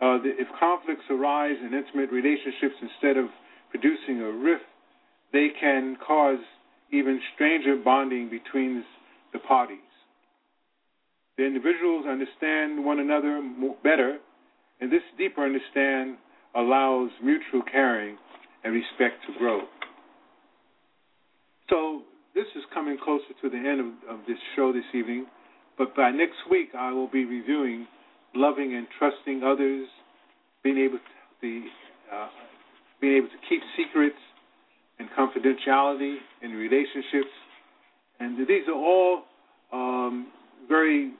uh, 0.00 0.18
the, 0.18 0.32
if 0.38 0.48
conflicts 0.58 1.04
arise 1.10 1.56
in 1.60 1.74
intimate 1.74 2.10
relationships 2.10 2.74
instead 2.80 3.16
of 3.16 3.26
producing 3.70 4.20
a 4.20 4.30
rift, 4.30 4.64
they 5.32 5.48
can 5.60 5.96
cause 6.06 6.38
even 6.92 7.20
stranger 7.34 7.76
bonding 7.82 8.28
between 8.28 8.84
the 9.32 9.38
parties. 9.38 9.78
The 11.38 11.44
individuals 11.44 12.04
understand 12.06 12.84
one 12.84 13.00
another 13.00 13.40
more, 13.40 13.76
better, 13.82 14.18
and 14.80 14.92
this 14.92 15.02
deeper 15.16 15.44
understand 15.44 16.16
allows 16.54 17.10
mutual 17.22 17.62
caring 17.70 18.18
and 18.64 18.74
respect 18.74 19.24
to 19.26 19.38
grow. 19.38 19.62
So 21.70 22.02
this 22.34 22.46
is 22.56 22.62
coming 22.72 22.96
closer 23.02 23.32
to 23.42 23.50
the 23.50 23.56
end 23.56 23.80
of, 23.80 24.20
of 24.20 24.26
this 24.26 24.38
show 24.56 24.72
this 24.72 24.84
evening, 24.94 25.26
but 25.76 25.94
by 25.94 26.10
next 26.10 26.38
week 26.50 26.68
I 26.78 26.92
will 26.92 27.08
be 27.08 27.24
reviewing 27.24 27.86
loving 28.34 28.74
and 28.74 28.86
trusting 28.98 29.42
others, 29.42 29.86
being 30.62 30.78
able 30.78 30.98
to 30.98 31.04
the, 31.42 31.64
uh, 32.12 32.28
being 33.00 33.16
able 33.16 33.28
to 33.28 33.40
keep 33.48 33.60
secrets 33.76 34.16
and 34.98 35.08
confidentiality 35.18 36.16
in 36.42 36.52
relationships, 36.52 37.32
and 38.20 38.38
these 38.46 38.68
are 38.68 38.74
all 38.74 39.22
um, 39.72 40.28
very 40.68 41.12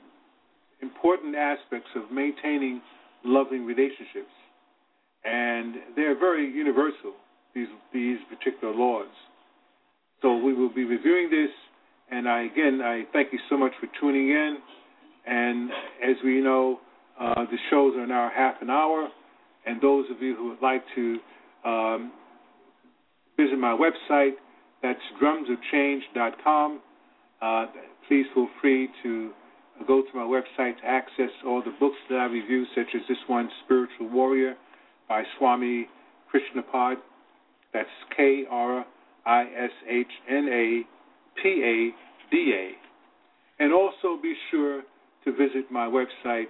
important 0.81 1.35
aspects 1.35 1.89
of 1.95 2.11
maintaining 2.11 2.81
loving 3.25 3.65
relationships, 3.65 4.31
and 5.25 5.75
they're 5.95 6.17
very 6.17 6.49
universal. 6.49 7.13
These 7.53 7.67
these 7.93 8.17
particular 8.29 8.73
laws. 8.73 9.07
So 10.23 10.37
we 10.37 10.53
will 10.53 10.73
be 10.73 10.85
reviewing 10.85 11.29
this, 11.29 11.49
and 12.09 12.29
I 12.29 12.43
again 12.43 12.79
I 12.81 13.03
thank 13.11 13.33
you 13.33 13.39
so 13.49 13.57
much 13.57 13.73
for 13.81 13.87
tuning 13.99 14.29
in. 14.29 14.57
And 15.27 15.69
as 16.01 16.15
we 16.23 16.39
know, 16.39 16.79
uh, 17.19 17.43
the 17.43 17.57
shows 17.69 17.93
are 17.97 18.07
now 18.07 18.31
half 18.33 18.55
an 18.61 18.69
hour, 18.69 19.09
and 19.65 19.81
those 19.81 20.05
of 20.09 20.21
you 20.21 20.33
who 20.35 20.49
would 20.51 20.61
like 20.61 20.81
to 20.95 21.17
um, 21.65 22.13
visit 23.35 23.59
my 23.59 23.77
website, 23.77 24.35
that's 24.81 24.99
drumsofchange.com. 25.21 26.81
Uh, 27.41 27.65
please 28.07 28.25
feel 28.33 28.47
free 28.61 28.87
to 29.03 29.31
go 29.85 30.03
to 30.03 30.07
my 30.17 30.23
website 30.23 30.77
to 30.79 30.85
access 30.85 31.31
all 31.45 31.61
the 31.61 31.73
books 31.81 31.97
that 32.09 32.15
I 32.15 32.25
review, 32.25 32.65
such 32.73 32.95
as 32.95 33.01
this 33.09 33.17
one, 33.27 33.49
Spiritual 33.65 34.07
Warrior 34.09 34.55
by 35.09 35.23
Swami 35.37 35.89
Krishnapad. 36.33 36.95
That's 37.73 37.89
K 38.15 38.43
R 38.49 38.85
I 39.25 39.43
S 39.43 39.71
H 39.89 40.07
N 40.29 40.49
A 40.51 40.81
P 41.41 41.63
A 41.63 41.91
D 42.31 42.53
A. 42.55 42.75
And 43.63 43.73
also 43.73 44.17
be 44.21 44.35
sure 44.51 44.83
to 45.25 45.31
visit 45.31 45.71
my 45.71 45.87
website, 45.87 46.49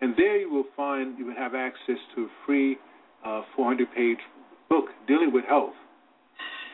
And 0.00 0.14
there 0.16 0.38
you 0.38 0.50
will 0.50 0.64
find, 0.76 1.18
you 1.18 1.26
will 1.26 1.36
have 1.36 1.54
access 1.54 1.98
to 2.14 2.22
a 2.22 2.28
free 2.46 2.76
uh, 3.24 3.42
400-page 3.56 4.18
book 4.68 4.86
dealing 5.06 5.32
with 5.32 5.44
health. 5.44 5.74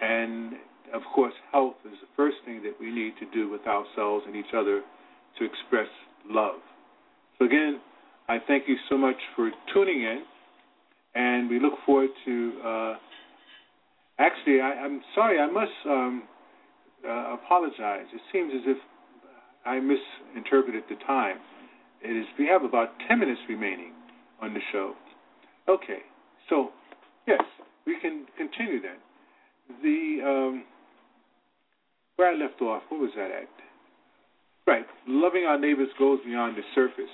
And, 0.02 0.54
of 0.94 1.02
course, 1.14 1.34
health 1.52 1.74
is 1.84 1.98
the 2.00 2.08
first 2.16 2.36
thing 2.44 2.62
that 2.62 2.74
we 2.80 2.90
need 2.90 3.14
to 3.20 3.26
do 3.32 3.50
with 3.50 3.66
ourselves 3.66 4.24
and 4.26 4.36
each 4.36 4.54
other 4.56 4.82
to 5.38 5.44
express 5.44 5.88
love. 6.28 6.60
So, 7.38 7.44
again, 7.44 7.80
I 8.28 8.38
thank 8.46 8.64
you 8.68 8.76
so 8.88 8.96
much 8.96 9.16
for 9.34 9.50
tuning 9.72 10.02
in, 10.02 10.22
and 11.14 11.48
we 11.48 11.58
look 11.60 11.74
forward 11.84 12.10
to. 12.24 12.52
Uh, 12.64 12.94
actually, 14.18 14.60
I, 14.60 14.84
am 14.84 15.00
sorry, 15.14 15.38
I 15.38 15.50
must 15.50 15.72
um, 15.86 16.22
uh, 17.06 17.34
apologize. 17.34 18.06
It 18.12 18.20
seems 18.32 18.52
as 18.54 18.62
if 18.66 18.76
I 19.68 19.80
misinterpreted 19.80 20.84
the 20.88 20.96
time. 21.06 21.36
It 22.02 22.16
is 22.16 22.26
we 22.38 22.46
have 22.46 22.64
about 22.64 22.88
ten 23.06 23.18
minutes 23.18 23.40
remaining 23.48 23.92
on 24.40 24.54
the 24.54 24.60
show. 24.72 24.94
Okay, 25.68 25.98
so 26.48 26.70
yes, 27.26 27.42
we 27.86 27.96
can 28.00 28.24
continue 28.36 28.80
then. 28.80 28.96
The 29.82 30.24
um, 30.26 30.64
where 32.16 32.32
I 32.32 32.36
left 32.36 32.62
off, 32.62 32.82
what 32.88 33.00
was 33.00 33.10
that 33.16 33.30
at? 33.30 33.48
Right, 34.66 34.86
loving 35.06 35.44
our 35.44 35.58
neighbors 35.58 35.88
goes 35.98 36.18
beyond 36.24 36.56
the 36.56 36.62
surface. 36.74 37.12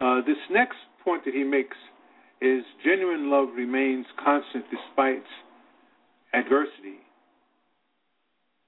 Uh, 0.00 0.20
this 0.26 0.36
next 0.50 0.76
point 1.04 1.24
that 1.24 1.34
he 1.34 1.44
makes 1.44 1.76
is 2.40 2.62
genuine 2.84 3.30
love 3.30 3.48
remains 3.56 4.06
constant 4.22 4.64
despite 4.70 5.24
adversity. 6.34 7.05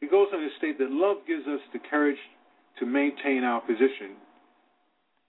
He 0.00 0.06
goes 0.06 0.28
on 0.32 0.40
to 0.40 0.48
state 0.58 0.78
that 0.78 0.90
love 0.90 1.18
gives 1.26 1.46
us 1.46 1.60
the 1.72 1.80
courage 1.90 2.18
to 2.78 2.86
maintain 2.86 3.42
our 3.44 3.60
position, 3.60 4.14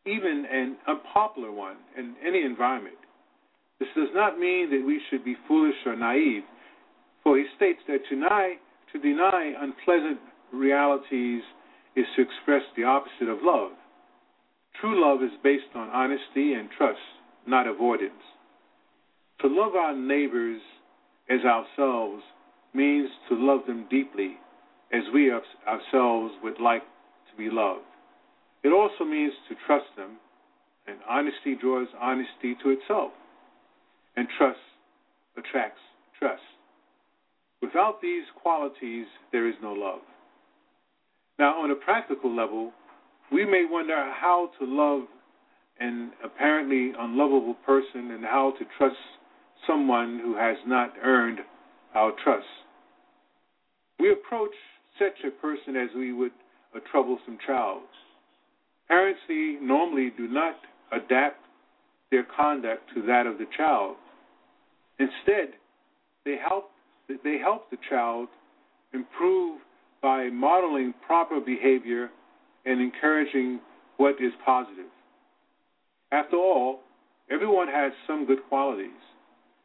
even 0.05 0.45
an 0.51 0.77
unpopular 0.87 1.51
one 1.51 1.77
in 1.97 2.15
any 2.25 2.43
environment. 2.43 2.97
This 3.79 3.89
does 3.95 4.09
not 4.13 4.37
mean 4.39 4.69
that 4.69 4.85
we 4.85 5.01
should 5.09 5.25
be 5.25 5.35
foolish 5.47 5.75
or 5.85 5.95
naive, 5.95 6.43
for 7.23 7.37
he 7.37 7.45
states 7.55 7.79
that 7.87 7.99
to 8.09 8.15
deny, 8.15 8.55
to 8.93 8.99
deny 8.99 9.53
unpleasant 9.59 10.19
realities 10.53 11.41
is 11.95 12.05
to 12.15 12.21
express 12.21 12.61
the 12.75 12.83
opposite 12.83 13.29
of 13.29 13.39
love. 13.41 13.71
True 14.79 15.01
love 15.01 15.23
is 15.23 15.31
based 15.43 15.75
on 15.75 15.89
honesty 15.89 16.53
and 16.53 16.69
trust, 16.77 16.99
not 17.47 17.67
avoidance. 17.67 18.13
To 19.41 19.47
love 19.47 19.75
our 19.75 19.95
neighbors 19.95 20.61
as 21.29 21.39
ourselves 21.45 22.23
means 22.73 23.09
to 23.29 23.35
love 23.35 23.61
them 23.67 23.85
deeply, 23.89 24.37
as 24.93 25.03
we 25.13 25.31
ourselves 25.31 26.33
would 26.43 26.59
like 26.59 26.83
to 26.83 27.37
be 27.37 27.49
loved. 27.49 27.85
It 28.63 28.69
also 28.69 29.05
means 29.05 29.33
to 29.47 29.55
trust 29.65 29.85
them, 29.95 30.17
and 30.87 30.97
honesty 31.07 31.55
draws 31.59 31.87
honesty 31.99 32.55
to 32.63 32.71
itself, 32.71 33.11
and 34.15 34.27
trust 34.37 34.59
attracts 35.37 35.79
trust. 36.17 36.41
Without 37.61 38.01
these 38.01 38.23
qualities, 38.41 39.05
there 39.31 39.47
is 39.47 39.55
no 39.61 39.73
love. 39.73 40.01
Now, 41.37 41.61
on 41.61 41.71
a 41.71 41.75
practical 41.75 42.35
level, 42.35 42.71
we 43.31 43.45
may 43.45 43.65
wonder 43.69 43.95
how 43.95 44.51
to 44.59 44.65
love 44.65 45.07
an 45.79 46.11
apparently 46.23 46.91
unlovable 46.97 47.53
person 47.65 48.11
and 48.11 48.25
how 48.25 48.53
to 48.59 48.65
trust 48.77 48.97
someone 49.67 50.19
who 50.21 50.35
has 50.35 50.57
not 50.65 50.93
earned 51.01 51.39
our 51.95 52.11
trust. 52.23 52.45
We 53.99 54.11
approach 54.11 54.53
such 54.99 55.25
a 55.25 55.31
person 55.41 55.75
as 55.75 55.89
we 55.95 56.13
would 56.13 56.31
a 56.75 56.79
troublesome 56.91 57.37
child. 57.47 57.81
Parents 58.87 59.19
normally 59.61 60.11
do 60.17 60.27
not 60.27 60.55
adapt 60.91 61.37
their 62.11 62.25
conduct 62.35 62.83
to 62.93 63.01
that 63.03 63.25
of 63.25 63.37
the 63.37 63.45
child. 63.55 63.95
Instead, 64.99 65.53
they 66.25 66.35
help 66.47 66.71
they 67.23 67.37
help 67.37 67.69
the 67.71 67.77
child 67.89 68.27
improve 68.93 69.59
by 70.01 70.29
modeling 70.29 70.93
proper 71.05 71.39
behavior 71.39 72.09
and 72.65 72.81
encouraging 72.81 73.59
what 73.97 74.15
is 74.21 74.31
positive. 74.45 74.85
After 76.11 76.37
all, 76.37 76.81
everyone 77.31 77.67
has 77.67 77.91
some 78.07 78.25
good 78.25 78.39
qualities, 78.47 78.89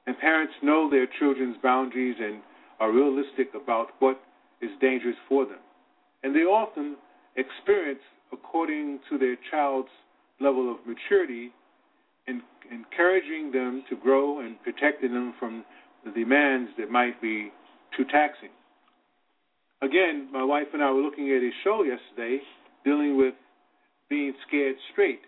and 0.07 0.19
parents 0.19 0.55
know 0.63 0.89
their 0.91 1.07
children's 1.19 1.57
boundaries 1.63 2.17
and 2.19 2.41
are 2.81 2.93
realistic 2.93 3.49
about 3.55 3.89
what 3.99 4.21
is 4.65 4.71
dangerous 4.81 5.17
for 5.29 5.45
them. 5.45 5.59
And 6.23 6.35
they 6.35 6.41
often 6.41 6.97
experience, 7.37 8.01
according 8.33 9.01
to 9.11 9.19
their 9.19 9.37
child's 9.51 9.89
level 10.41 10.71
of 10.71 10.79
maturity, 10.87 11.53
in 12.27 12.43
encouraging 12.71 13.53
them 13.53 13.85
to 13.91 13.97
grow 13.97 14.41
and 14.41 14.61
protecting 14.63 15.13
them 15.13 15.35
from 15.39 15.65
the 16.05 16.11
demands 16.11 16.71
that 16.79 16.91
might 16.91 17.21
be 17.21 17.53
too 17.97 18.05
taxing. 18.11 18.51
Again, 19.83 20.29
my 20.33 20.43
wife 20.43 20.69
and 20.73 20.83
I 20.83 20.91
were 20.91 21.03
looking 21.03 21.31
at 21.31 21.43
a 21.43 21.51
show 21.63 21.83
yesterday 21.83 22.41
dealing 22.85 23.17
with 23.17 23.35
being 24.09 24.33
scared 24.47 24.77
straight. 24.93 25.21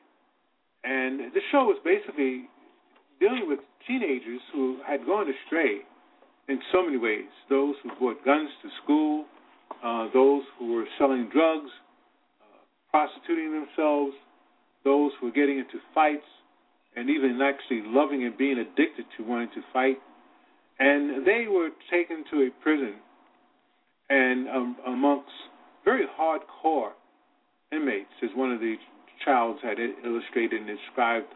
And 0.85 1.33
the 1.35 1.41
show 1.51 1.65
was 1.65 1.79
basically 1.85 2.49
dealing 3.21 3.45
with 3.49 3.59
teenagers 3.87 4.41
who 4.53 4.79
had 4.87 5.05
gone 5.05 5.27
astray 5.29 5.81
in 6.49 6.61
so 6.73 6.85
many 6.85 6.97
ways. 6.97 7.29
Those 7.49 7.75
who 7.83 7.91
brought 7.99 8.25
guns 8.25 8.51
to 8.63 8.69
school, 8.83 9.25
uh, 9.85 10.09
those 10.13 10.43
who 10.59 10.73
were 10.75 10.85
selling 10.99 11.29
drugs, 11.33 11.71
uh, 12.41 12.59
prostituting 12.91 13.53
themselves, 13.53 14.13
those 14.85 15.13
who 15.21 15.27
were 15.27 15.33
getting 15.33 15.59
into 15.59 15.79
fights, 15.95 16.27
and 16.95 17.11
even 17.11 17.41
actually 17.43 17.83
loving 17.85 18.25
and 18.25 18.37
being 18.39 18.59
addicted 18.59 19.05
to 19.17 19.25
wanting 19.25 19.51
to 19.55 19.63
fight. 19.73 19.99
And 20.79 21.27
they 21.27 21.47
were 21.49 21.71
taken 21.91 22.25
to 22.31 22.43
a 22.43 22.51
prison 22.63 22.95
and 24.09 24.49
um, 24.49 24.77
amongst 24.87 25.31
very 25.85 26.05
hardcore 26.19 26.91
inmates, 27.73 28.13
as 28.23 28.31
one 28.35 28.53
of 28.53 28.61
the 28.61 28.77
childs 29.25 29.59
had 29.63 29.79
illustrated 30.05 30.61
and 30.63 30.79
described 30.79 31.27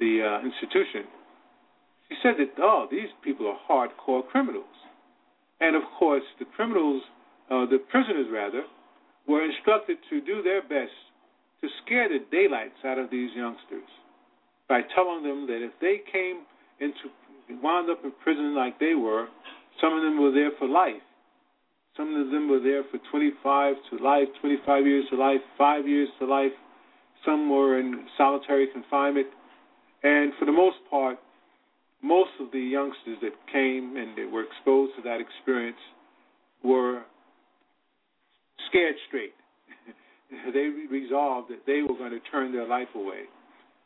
the 0.00 0.20
uh, 0.22 0.44
institution. 0.44 1.04
She 2.08 2.16
said 2.22 2.34
that, 2.38 2.62
oh, 2.62 2.86
these 2.90 3.10
people 3.22 3.46
are 3.46 3.58
hardcore 3.68 4.26
criminals. 4.28 4.64
And 5.60 5.74
of 5.74 5.82
course, 5.98 6.22
the 6.38 6.44
criminals, 6.56 7.02
uh, 7.50 7.66
the 7.66 7.78
prisoners 7.90 8.26
rather, 8.30 8.62
were 9.26 9.44
instructed 9.44 9.98
to 10.10 10.20
do 10.20 10.42
their 10.42 10.62
best 10.62 10.94
to 11.62 11.68
scare 11.84 12.08
the 12.08 12.24
daylights 12.30 12.78
out 12.84 12.98
of 12.98 13.10
these 13.10 13.30
youngsters 13.34 13.88
by 14.68 14.82
telling 14.94 15.22
them 15.22 15.46
that 15.46 15.64
if 15.64 15.72
they 15.80 16.00
came 16.12 16.42
into, 16.80 17.10
wound 17.62 17.90
up 17.90 18.04
in 18.04 18.12
prison 18.22 18.54
like 18.54 18.78
they 18.78 18.94
were, 18.94 19.26
some 19.80 19.94
of 19.94 20.02
them 20.02 20.20
were 20.20 20.32
there 20.32 20.50
for 20.58 20.68
life 20.68 21.02
some 21.96 22.14
of 22.14 22.30
them 22.30 22.50
were 22.50 22.60
there 22.60 22.84
for 22.90 22.98
25 23.10 23.74
to 23.90 24.04
life, 24.04 24.28
25 24.40 24.86
years 24.86 25.06
to 25.10 25.16
life, 25.16 25.40
five 25.56 25.88
years 25.88 26.08
to 26.18 26.26
life. 26.26 26.52
Some 27.24 27.48
were 27.48 27.78
in 27.80 28.06
solitary 28.18 28.66
confinement. 28.70 29.28
And 30.02 30.32
for 30.38 30.44
the 30.44 30.52
most 30.52 30.76
part, 30.90 31.18
most 32.06 32.30
of 32.40 32.52
the 32.52 32.60
youngsters 32.60 33.18
that 33.22 33.32
came 33.52 33.96
and 33.96 34.16
that 34.16 34.30
were 34.30 34.44
exposed 34.44 34.92
to 34.96 35.02
that 35.02 35.18
experience 35.20 35.78
were 36.62 37.02
scared 38.68 38.94
straight. 39.08 39.34
they 40.54 40.70
resolved 40.90 41.50
that 41.50 41.66
they 41.66 41.82
were 41.82 41.98
going 41.98 42.12
to 42.12 42.20
turn 42.30 42.52
their 42.52 42.66
life 42.66 42.88
away, 42.94 43.22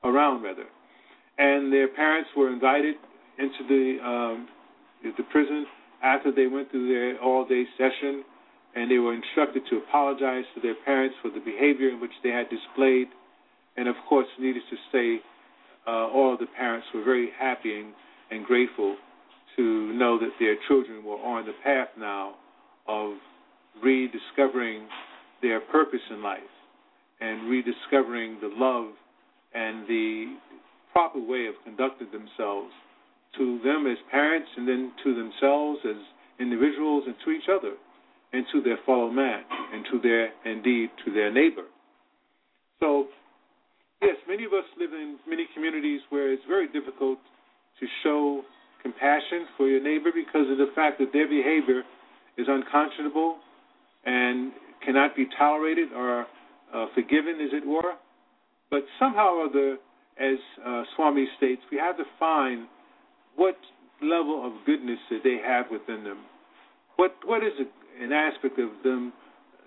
around 0.04 0.42
rather. 0.42 0.66
And 1.38 1.72
their 1.72 1.88
parents 1.88 2.30
were 2.36 2.52
invited 2.52 2.96
into 3.38 3.64
the 3.68 4.04
um, 4.04 4.48
the 5.02 5.22
prison 5.32 5.66
after 6.02 6.30
they 6.30 6.46
went 6.46 6.70
through 6.70 6.88
their 6.88 7.22
all 7.22 7.46
day 7.46 7.64
session 7.78 8.24
and 8.74 8.90
they 8.90 8.98
were 8.98 9.14
instructed 9.14 9.62
to 9.70 9.78
apologize 9.78 10.44
to 10.54 10.60
their 10.60 10.76
parents 10.84 11.16
for 11.22 11.30
the 11.30 11.40
behavior 11.40 11.88
in 11.88 12.00
which 12.00 12.12
they 12.22 12.30
had 12.30 12.46
displayed. 12.50 13.08
And 13.76 13.88
of 13.88 13.96
course, 14.08 14.26
needless 14.38 14.64
to 14.70 14.76
say, 14.92 15.22
uh, 15.86 16.06
all 16.08 16.34
of 16.34 16.38
the 16.38 16.46
parents 16.56 16.86
were 16.94 17.02
very 17.02 17.30
happy 17.38 17.80
and, 17.80 17.92
and 18.30 18.44
grateful 18.44 18.96
to 19.56 19.92
know 19.92 20.18
that 20.18 20.30
their 20.38 20.56
children 20.68 21.04
were 21.04 21.16
on 21.16 21.46
the 21.46 21.52
path 21.64 21.88
now 21.98 22.34
of 22.86 23.14
rediscovering 23.82 24.86
their 25.42 25.60
purpose 25.60 26.00
in 26.10 26.22
life 26.22 26.40
and 27.20 27.48
rediscovering 27.48 28.38
the 28.40 28.50
love 28.52 28.92
and 29.54 29.86
the 29.88 30.36
proper 30.92 31.20
way 31.20 31.46
of 31.46 31.54
conducting 31.64 32.08
themselves 32.10 32.70
to 33.36 33.60
them 33.62 33.86
as 33.86 33.98
parents 34.10 34.48
and 34.56 34.66
then 34.66 34.92
to 35.04 35.14
themselves 35.14 35.78
as 35.88 35.96
individuals 36.40 37.04
and 37.06 37.14
to 37.24 37.30
each 37.30 37.48
other 37.50 37.74
and 38.32 38.44
to 38.52 38.60
their 38.62 38.78
fellow 38.86 39.10
man 39.10 39.42
and 39.72 39.84
to 39.90 40.00
their 40.00 40.30
indeed 40.44 40.90
to 41.04 41.12
their 41.12 41.32
neighbor. 41.32 41.64
So 42.80 43.06
yes, 44.02 44.16
many 44.28 44.44
of 44.44 44.52
us 44.52 44.64
live 44.78 44.92
in 44.92 45.18
many 45.28 45.46
communities 45.54 46.00
where 46.10 46.32
it's 46.32 46.42
very 46.48 46.66
difficult 46.68 47.18
compassion 49.20 49.46
for 49.56 49.68
your 49.68 49.82
neighbor 49.82 50.10
because 50.14 50.50
of 50.50 50.58
the 50.58 50.70
fact 50.74 50.98
that 50.98 51.12
their 51.12 51.28
behavior 51.28 51.82
is 52.36 52.46
unconscionable 52.48 53.36
and 54.04 54.52
cannot 54.84 55.14
be 55.16 55.26
tolerated 55.38 55.92
or 55.92 56.26
uh, 56.74 56.86
forgiven, 56.94 57.40
as 57.40 57.52
it 57.52 57.66
were. 57.66 57.94
But 58.70 58.82
somehow 58.98 59.34
or 59.34 59.46
other, 59.46 59.76
as 60.20 60.38
uh, 60.66 60.82
Swami 60.96 61.26
states, 61.36 61.62
we 61.70 61.78
have 61.78 61.96
to 61.96 62.04
find 62.18 62.66
what 63.36 63.56
level 64.02 64.46
of 64.46 64.64
goodness 64.64 64.98
that 65.10 65.20
they 65.24 65.38
have 65.44 65.66
within 65.70 66.04
them. 66.04 66.18
What 66.96 67.14
what 67.24 67.42
is 67.42 67.52
a, 67.58 68.04
an 68.04 68.12
aspect 68.12 68.58
of 68.58 68.70
them, 68.84 69.12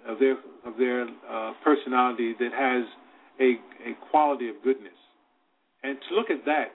of 0.07 0.19
their 0.19 0.37
of 0.65 0.77
their 0.77 1.03
uh, 1.29 1.53
personality 1.63 2.33
that 2.39 2.51
has 2.53 2.85
a 3.39 3.59
a 3.89 4.09
quality 4.09 4.49
of 4.49 4.55
goodness, 4.63 4.93
and 5.83 5.97
to 6.09 6.15
look 6.15 6.29
at 6.29 6.45
that 6.45 6.71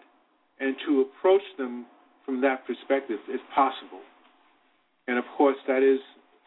and 0.61 0.77
to 0.87 1.03
approach 1.03 1.43
them 1.57 1.87
from 2.29 2.43
that 2.43 2.67
perspective 2.67 3.19
is 3.33 3.41
possible. 3.55 4.05
And 5.07 5.17
of 5.17 5.25
course, 5.38 5.57
that 5.67 5.83
is 5.83 5.99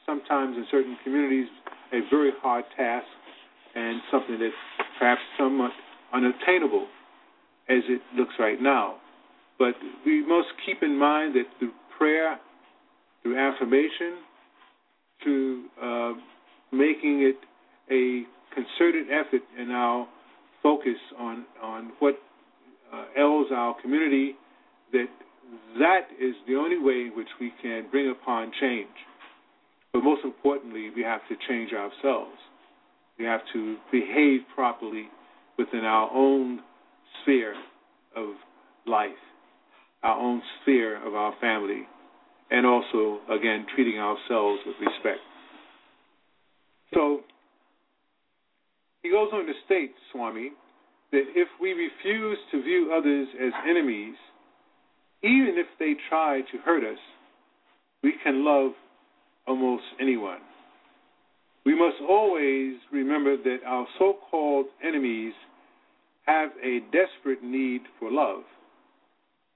sometimes 0.05 0.55
in 0.55 0.67
certain 0.69 0.95
communities 1.03 1.47
a 1.91 2.01
very 2.11 2.29
hard 2.39 2.65
task 2.77 3.07
and 3.73 3.99
something 4.11 4.37
that's 4.39 4.53
perhaps 4.99 5.21
somewhat 5.39 5.71
unattainable 6.13 6.85
as 7.67 7.81
it 7.89 7.99
looks 8.15 8.33
right 8.37 8.61
now. 8.61 8.97
But 9.57 9.73
we 10.05 10.23
must 10.23 10.49
keep 10.63 10.83
in 10.83 10.99
mind 10.99 11.33
that 11.33 11.45
through 11.57 11.71
prayer, 11.97 12.39
through 13.23 13.39
affirmation, 13.39 14.19
through 15.23 15.65
uh, 15.81 16.13
making 16.71 17.23
it 17.23 17.37
a 17.89 18.23
concerted 18.53 19.07
effort 19.09 19.41
in 19.59 19.71
our 19.71 20.07
focus 20.61 20.99
on 21.17 21.45
on 21.63 21.91
what 21.97 22.15
uh, 22.93 23.05
ails 23.17 23.47
our 23.51 23.75
community, 23.81 24.33
that 24.91 25.07
that 25.79 26.07
is 26.19 26.35
the 26.47 26.55
only 26.55 26.77
way 26.79 27.07
in 27.07 27.11
which 27.15 27.27
we 27.39 27.51
can 27.61 27.87
bring 27.91 28.09
upon 28.09 28.51
change. 28.59 28.87
But 29.93 30.03
most 30.03 30.23
importantly, 30.23 30.89
we 30.95 31.03
have 31.03 31.21
to 31.29 31.35
change 31.47 31.71
ourselves. 31.73 32.37
We 33.19 33.25
have 33.25 33.41
to 33.53 33.77
behave 33.91 34.41
properly 34.55 35.07
within 35.57 35.81
our 35.81 36.09
own 36.13 36.61
sphere 37.21 37.53
of 38.15 38.29
life, 38.87 39.11
our 40.03 40.17
own 40.17 40.41
sphere 40.61 41.05
of 41.05 41.13
our 41.13 41.33
family, 41.41 41.83
and 42.49 42.65
also, 42.65 43.19
again, 43.29 43.65
treating 43.75 43.99
ourselves 43.99 44.61
with 44.65 44.75
respect. 44.79 45.19
So, 46.93 47.21
he 49.03 49.09
goes 49.09 49.29
on 49.33 49.45
to 49.45 49.53
state, 49.65 49.93
Swami, 50.11 50.51
that 51.11 51.23
if 51.35 51.47
we 51.59 51.71
refuse 51.71 52.37
to 52.51 52.61
view 52.61 52.93
others 52.97 53.27
as 53.39 53.51
enemies, 53.69 54.15
even 55.23 55.55
if 55.57 55.67
they 55.79 55.93
try 56.09 56.41
to 56.51 56.57
hurt 56.59 56.83
us, 56.83 56.99
we 58.03 58.13
can 58.23 58.43
love 58.43 58.71
almost 59.47 59.83
anyone. 59.99 60.39
We 61.65 61.75
must 61.75 61.97
always 62.07 62.75
remember 62.91 63.37
that 63.37 63.59
our 63.65 63.85
so 63.99 64.15
called 64.29 64.65
enemies 64.83 65.33
have 66.25 66.49
a 66.63 66.79
desperate 66.91 67.43
need 67.43 67.81
for 67.99 68.11
love, 68.11 68.43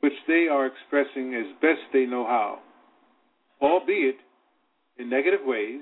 which 0.02 0.14
they 0.28 0.48
are 0.52 0.68
expressing 0.68 1.34
as 1.34 1.46
best 1.62 1.82
they 1.94 2.06
know 2.06 2.26
how, 2.26 2.60
albeit 3.62 4.18
in 4.98 5.10
negative 5.10 5.42
ways. 5.46 5.82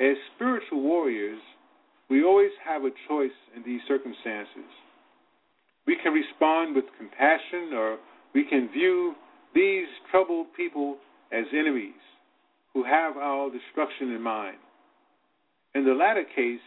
As 0.00 0.16
spiritual 0.34 0.82
warriors, 0.82 1.40
we 2.10 2.24
always 2.24 2.50
have 2.64 2.82
a 2.82 2.90
choice 3.08 3.36
in 3.56 3.62
these 3.64 3.80
circumstances. 3.86 4.70
We 5.86 5.96
can 6.02 6.12
respond 6.12 6.74
with 6.74 6.84
compassion 6.98 7.72
or 7.74 7.98
we 8.34 8.44
can 8.44 8.68
view 8.72 9.14
these 9.54 9.86
troubled 10.10 10.46
people 10.56 10.96
as 11.32 11.44
enemies 11.52 11.92
who 12.72 12.84
have 12.84 13.16
our 13.16 13.50
destruction 13.50 14.12
in 14.12 14.20
mind. 14.20 14.56
In 15.74 15.84
the 15.84 15.92
latter 15.92 16.24
case, 16.24 16.60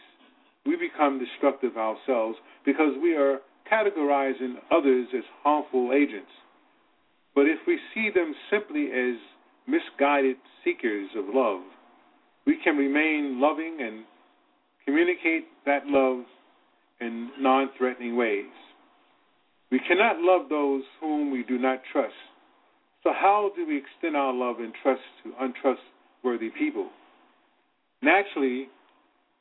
we 0.66 0.76
become 0.76 1.18
destructive 1.18 1.76
ourselves 1.76 2.36
because 2.64 2.92
we 3.02 3.14
are 3.14 3.40
categorizing 3.70 4.54
others 4.70 5.08
as 5.16 5.24
harmful 5.42 5.92
agents. 5.92 6.30
But 7.34 7.42
if 7.42 7.58
we 7.66 7.78
see 7.94 8.10
them 8.14 8.34
simply 8.50 8.88
as 8.90 9.16
misguided 9.66 10.36
seekers 10.64 11.08
of 11.16 11.26
love, 11.32 11.60
we 12.46 12.58
can 12.64 12.76
remain 12.76 13.40
loving 13.40 13.78
and 13.80 14.04
communicate 14.84 15.46
that 15.66 15.86
love 15.86 16.24
in 17.00 17.30
non 17.38 17.70
threatening 17.76 18.16
ways. 18.16 18.46
We 19.70 19.80
cannot 19.86 20.16
love 20.18 20.48
those 20.48 20.82
whom 21.00 21.30
we 21.30 21.42
do 21.42 21.58
not 21.58 21.80
trust. 21.92 22.14
So, 23.02 23.10
how 23.12 23.50
do 23.54 23.66
we 23.66 23.78
extend 23.78 24.16
our 24.16 24.32
love 24.32 24.56
and 24.60 24.72
trust 24.82 25.02
to 25.22 25.32
untrustworthy 25.40 26.50
people? 26.58 26.88
Naturally, 28.02 28.68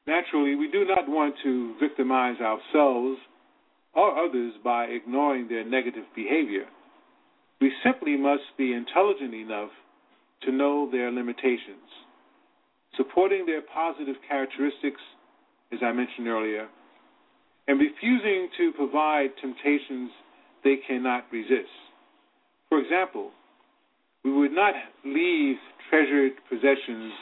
naturally, 0.06 0.56
we 0.56 0.70
do 0.70 0.86
not 0.86 1.08
want 1.08 1.36
to 1.44 1.76
victimize 1.80 2.38
ourselves 2.42 3.20
or 3.94 4.18
others 4.26 4.54
by 4.64 4.86
ignoring 4.86 5.48
their 5.48 5.66
negative 5.66 6.06
behavior. 6.16 6.66
We 7.60 7.72
simply 7.84 8.16
must 8.18 8.44
be 8.58 8.74
intelligent 8.74 9.34
enough 9.34 9.72
to 10.44 10.52
know 10.52 10.90
their 10.92 11.12
limitations. 11.12 11.90
Supporting 12.96 13.46
their 13.46 13.62
positive 13.62 14.16
characteristics, 14.28 15.02
as 15.72 15.80
I 15.82 15.92
mentioned 15.92 16.28
earlier, 16.28 16.68
and 17.68 17.80
refusing 17.80 18.50
to 18.58 18.72
provide 18.74 19.30
temptations 19.42 20.12
they 20.64 20.78
cannot 20.88 21.26
resist. 21.32 21.70
For 22.70 22.80
example, 22.80 23.32
we 24.24 24.32
would 24.32 24.52
not 24.52 24.74
leave 25.06 25.58
treasured 25.90 26.34
possessions 26.50 27.14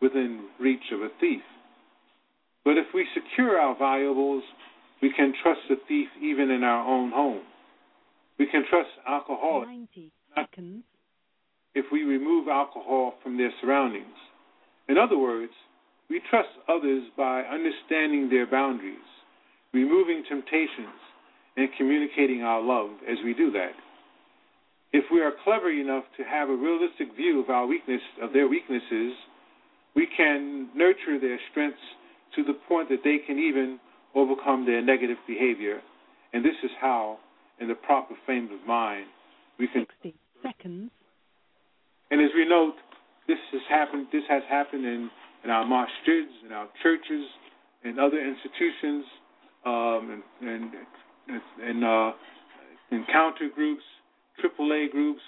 within 0.00 0.48
reach 0.58 0.92
of 0.92 1.00
a 1.00 1.08
thief. 1.20 1.42
But 2.64 2.76
if 2.76 2.86
we 2.94 3.06
secure 3.14 3.58
our 3.58 3.76
valuables, 3.78 4.42
we 5.02 5.12
can 5.16 5.32
trust 5.42 5.60
the 5.68 5.76
thief 5.88 6.08
even 6.22 6.50
in 6.50 6.62
our 6.62 6.86
own 6.86 7.10
home. 7.10 7.42
We 8.38 8.46
can 8.46 8.64
trust 8.68 8.90
alcoholics 9.06 9.70
if 11.74 11.86
we 11.92 12.02
remove 12.02 12.48
alcohol 12.48 13.14
from 13.22 13.36
their 13.36 13.52
surroundings. 13.60 14.16
In 14.88 14.98
other 14.98 15.18
words, 15.18 15.52
we 16.08 16.20
trust 16.28 16.48
others 16.68 17.04
by 17.16 17.42
understanding 17.42 18.28
their 18.28 18.46
boundaries 18.46 18.98
removing 19.72 20.24
temptations, 20.28 20.98
and 21.56 21.68
communicating 21.76 22.42
our 22.42 22.62
love 22.62 22.90
as 23.08 23.18
we 23.24 23.34
do 23.34 23.50
that. 23.52 23.72
If 24.92 25.04
we 25.12 25.20
are 25.20 25.32
clever 25.44 25.70
enough 25.70 26.04
to 26.16 26.24
have 26.24 26.48
a 26.48 26.54
realistic 26.54 27.14
view 27.16 27.40
of 27.40 27.50
our 27.50 27.66
weakness 27.66 28.00
of 28.22 28.32
their 28.32 28.48
weaknesses, 28.48 29.12
we 29.94 30.08
can 30.16 30.68
nurture 30.74 31.20
their 31.20 31.38
strengths 31.50 31.78
to 32.36 32.44
the 32.44 32.54
point 32.68 32.88
that 32.88 33.00
they 33.04 33.18
can 33.24 33.38
even 33.38 33.78
overcome 34.14 34.66
their 34.66 34.82
negative 34.82 35.18
behavior. 35.26 35.80
And 36.32 36.44
this 36.44 36.54
is 36.64 36.70
how, 36.80 37.18
in 37.60 37.68
the 37.68 37.74
proper 37.74 38.14
frame 38.24 38.48
of 38.52 38.66
mind, 38.66 39.06
we 39.58 39.68
can 39.68 39.86
60 40.02 40.14
seconds. 40.42 40.90
and 42.10 42.20
as 42.20 42.30
we 42.34 42.48
note, 42.48 42.74
this 43.28 43.38
has 43.52 43.62
happened. 43.68 44.06
This 44.12 44.24
has 44.28 44.42
happened 44.48 44.84
in, 44.84 45.10
in 45.44 45.50
our 45.50 45.64
masjids, 45.64 46.34
in 46.44 46.52
our 46.52 46.68
churches, 46.82 47.26
in 47.84 47.98
other 47.98 48.18
institutions 48.18 49.04
um, 49.64 50.22
and 50.40 50.72
and, 51.28 51.40
and 51.62 51.84
uh, 51.84 52.12
encounter 52.90 53.48
groups, 53.54 53.82
AAA 54.42 54.90
groups, 54.90 55.20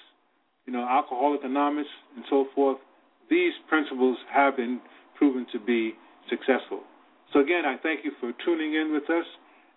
you 0.67 0.73
know, 0.73 0.87
Alcoholic 0.89 1.41
Anonymous, 1.45 1.87
and 2.17 2.25
so 2.29 2.47
forth. 2.55 2.79
These 3.31 3.53
principles 3.69 4.19
have 4.33 4.57
been 4.57 4.81
proven 5.17 5.47
to 5.53 5.61
be 5.61 5.95
successful. 6.29 6.81
So 7.33 7.41
again, 7.41 7.65
I 7.65 7.77
thank 7.83 8.05
you 8.05 8.13
for 8.21 8.33
tuning 8.45 8.75
in 8.75 8.93
with 8.93 9.09
us. 9.11 9.25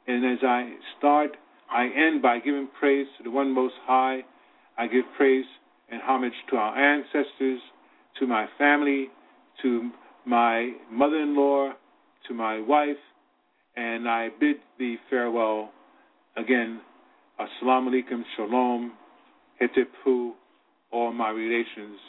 And 0.08 0.26
as 0.26 0.40
I 0.44 0.74
start, 0.98 1.32
I 1.72 1.86
end 1.86 2.22
by 2.22 2.40
giving 2.40 2.68
praise 2.80 3.08
to 3.18 3.24
the 3.24 3.32
One 3.32 3.54
Most 3.54 3.76
High. 3.86 4.20
I 4.78 4.88
give 4.88 5.06
praise 5.18 5.46
and 5.90 6.02
homage 6.02 6.34
to 6.50 6.58
our 6.58 6.78
ancestors, 6.78 7.60
to 8.20 8.28
my 8.28 8.48
family, 8.58 9.08
to 9.62 9.90
my 10.26 10.72
mother-in-law, 10.92 11.72
to 12.28 12.34
my 12.34 12.60
wife, 12.60 12.98
and 13.76 14.08
I 14.08 14.30
bid 14.40 14.58
thee 14.80 14.98
farewell 15.10 15.72
again. 16.38 16.82
Assalamu 17.40 17.90
alaikum, 17.90 18.24
shalom, 18.36 18.94
hetipu, 19.62 20.32
all 20.92 21.12
my 21.12 21.30
relations, 21.30 22.00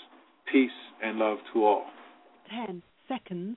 peace 0.53 0.71
and 1.03 1.19
love 1.19 1.39
to 1.53 1.65
all. 1.65 1.85
10 2.51 2.83
seconds. 3.09 3.57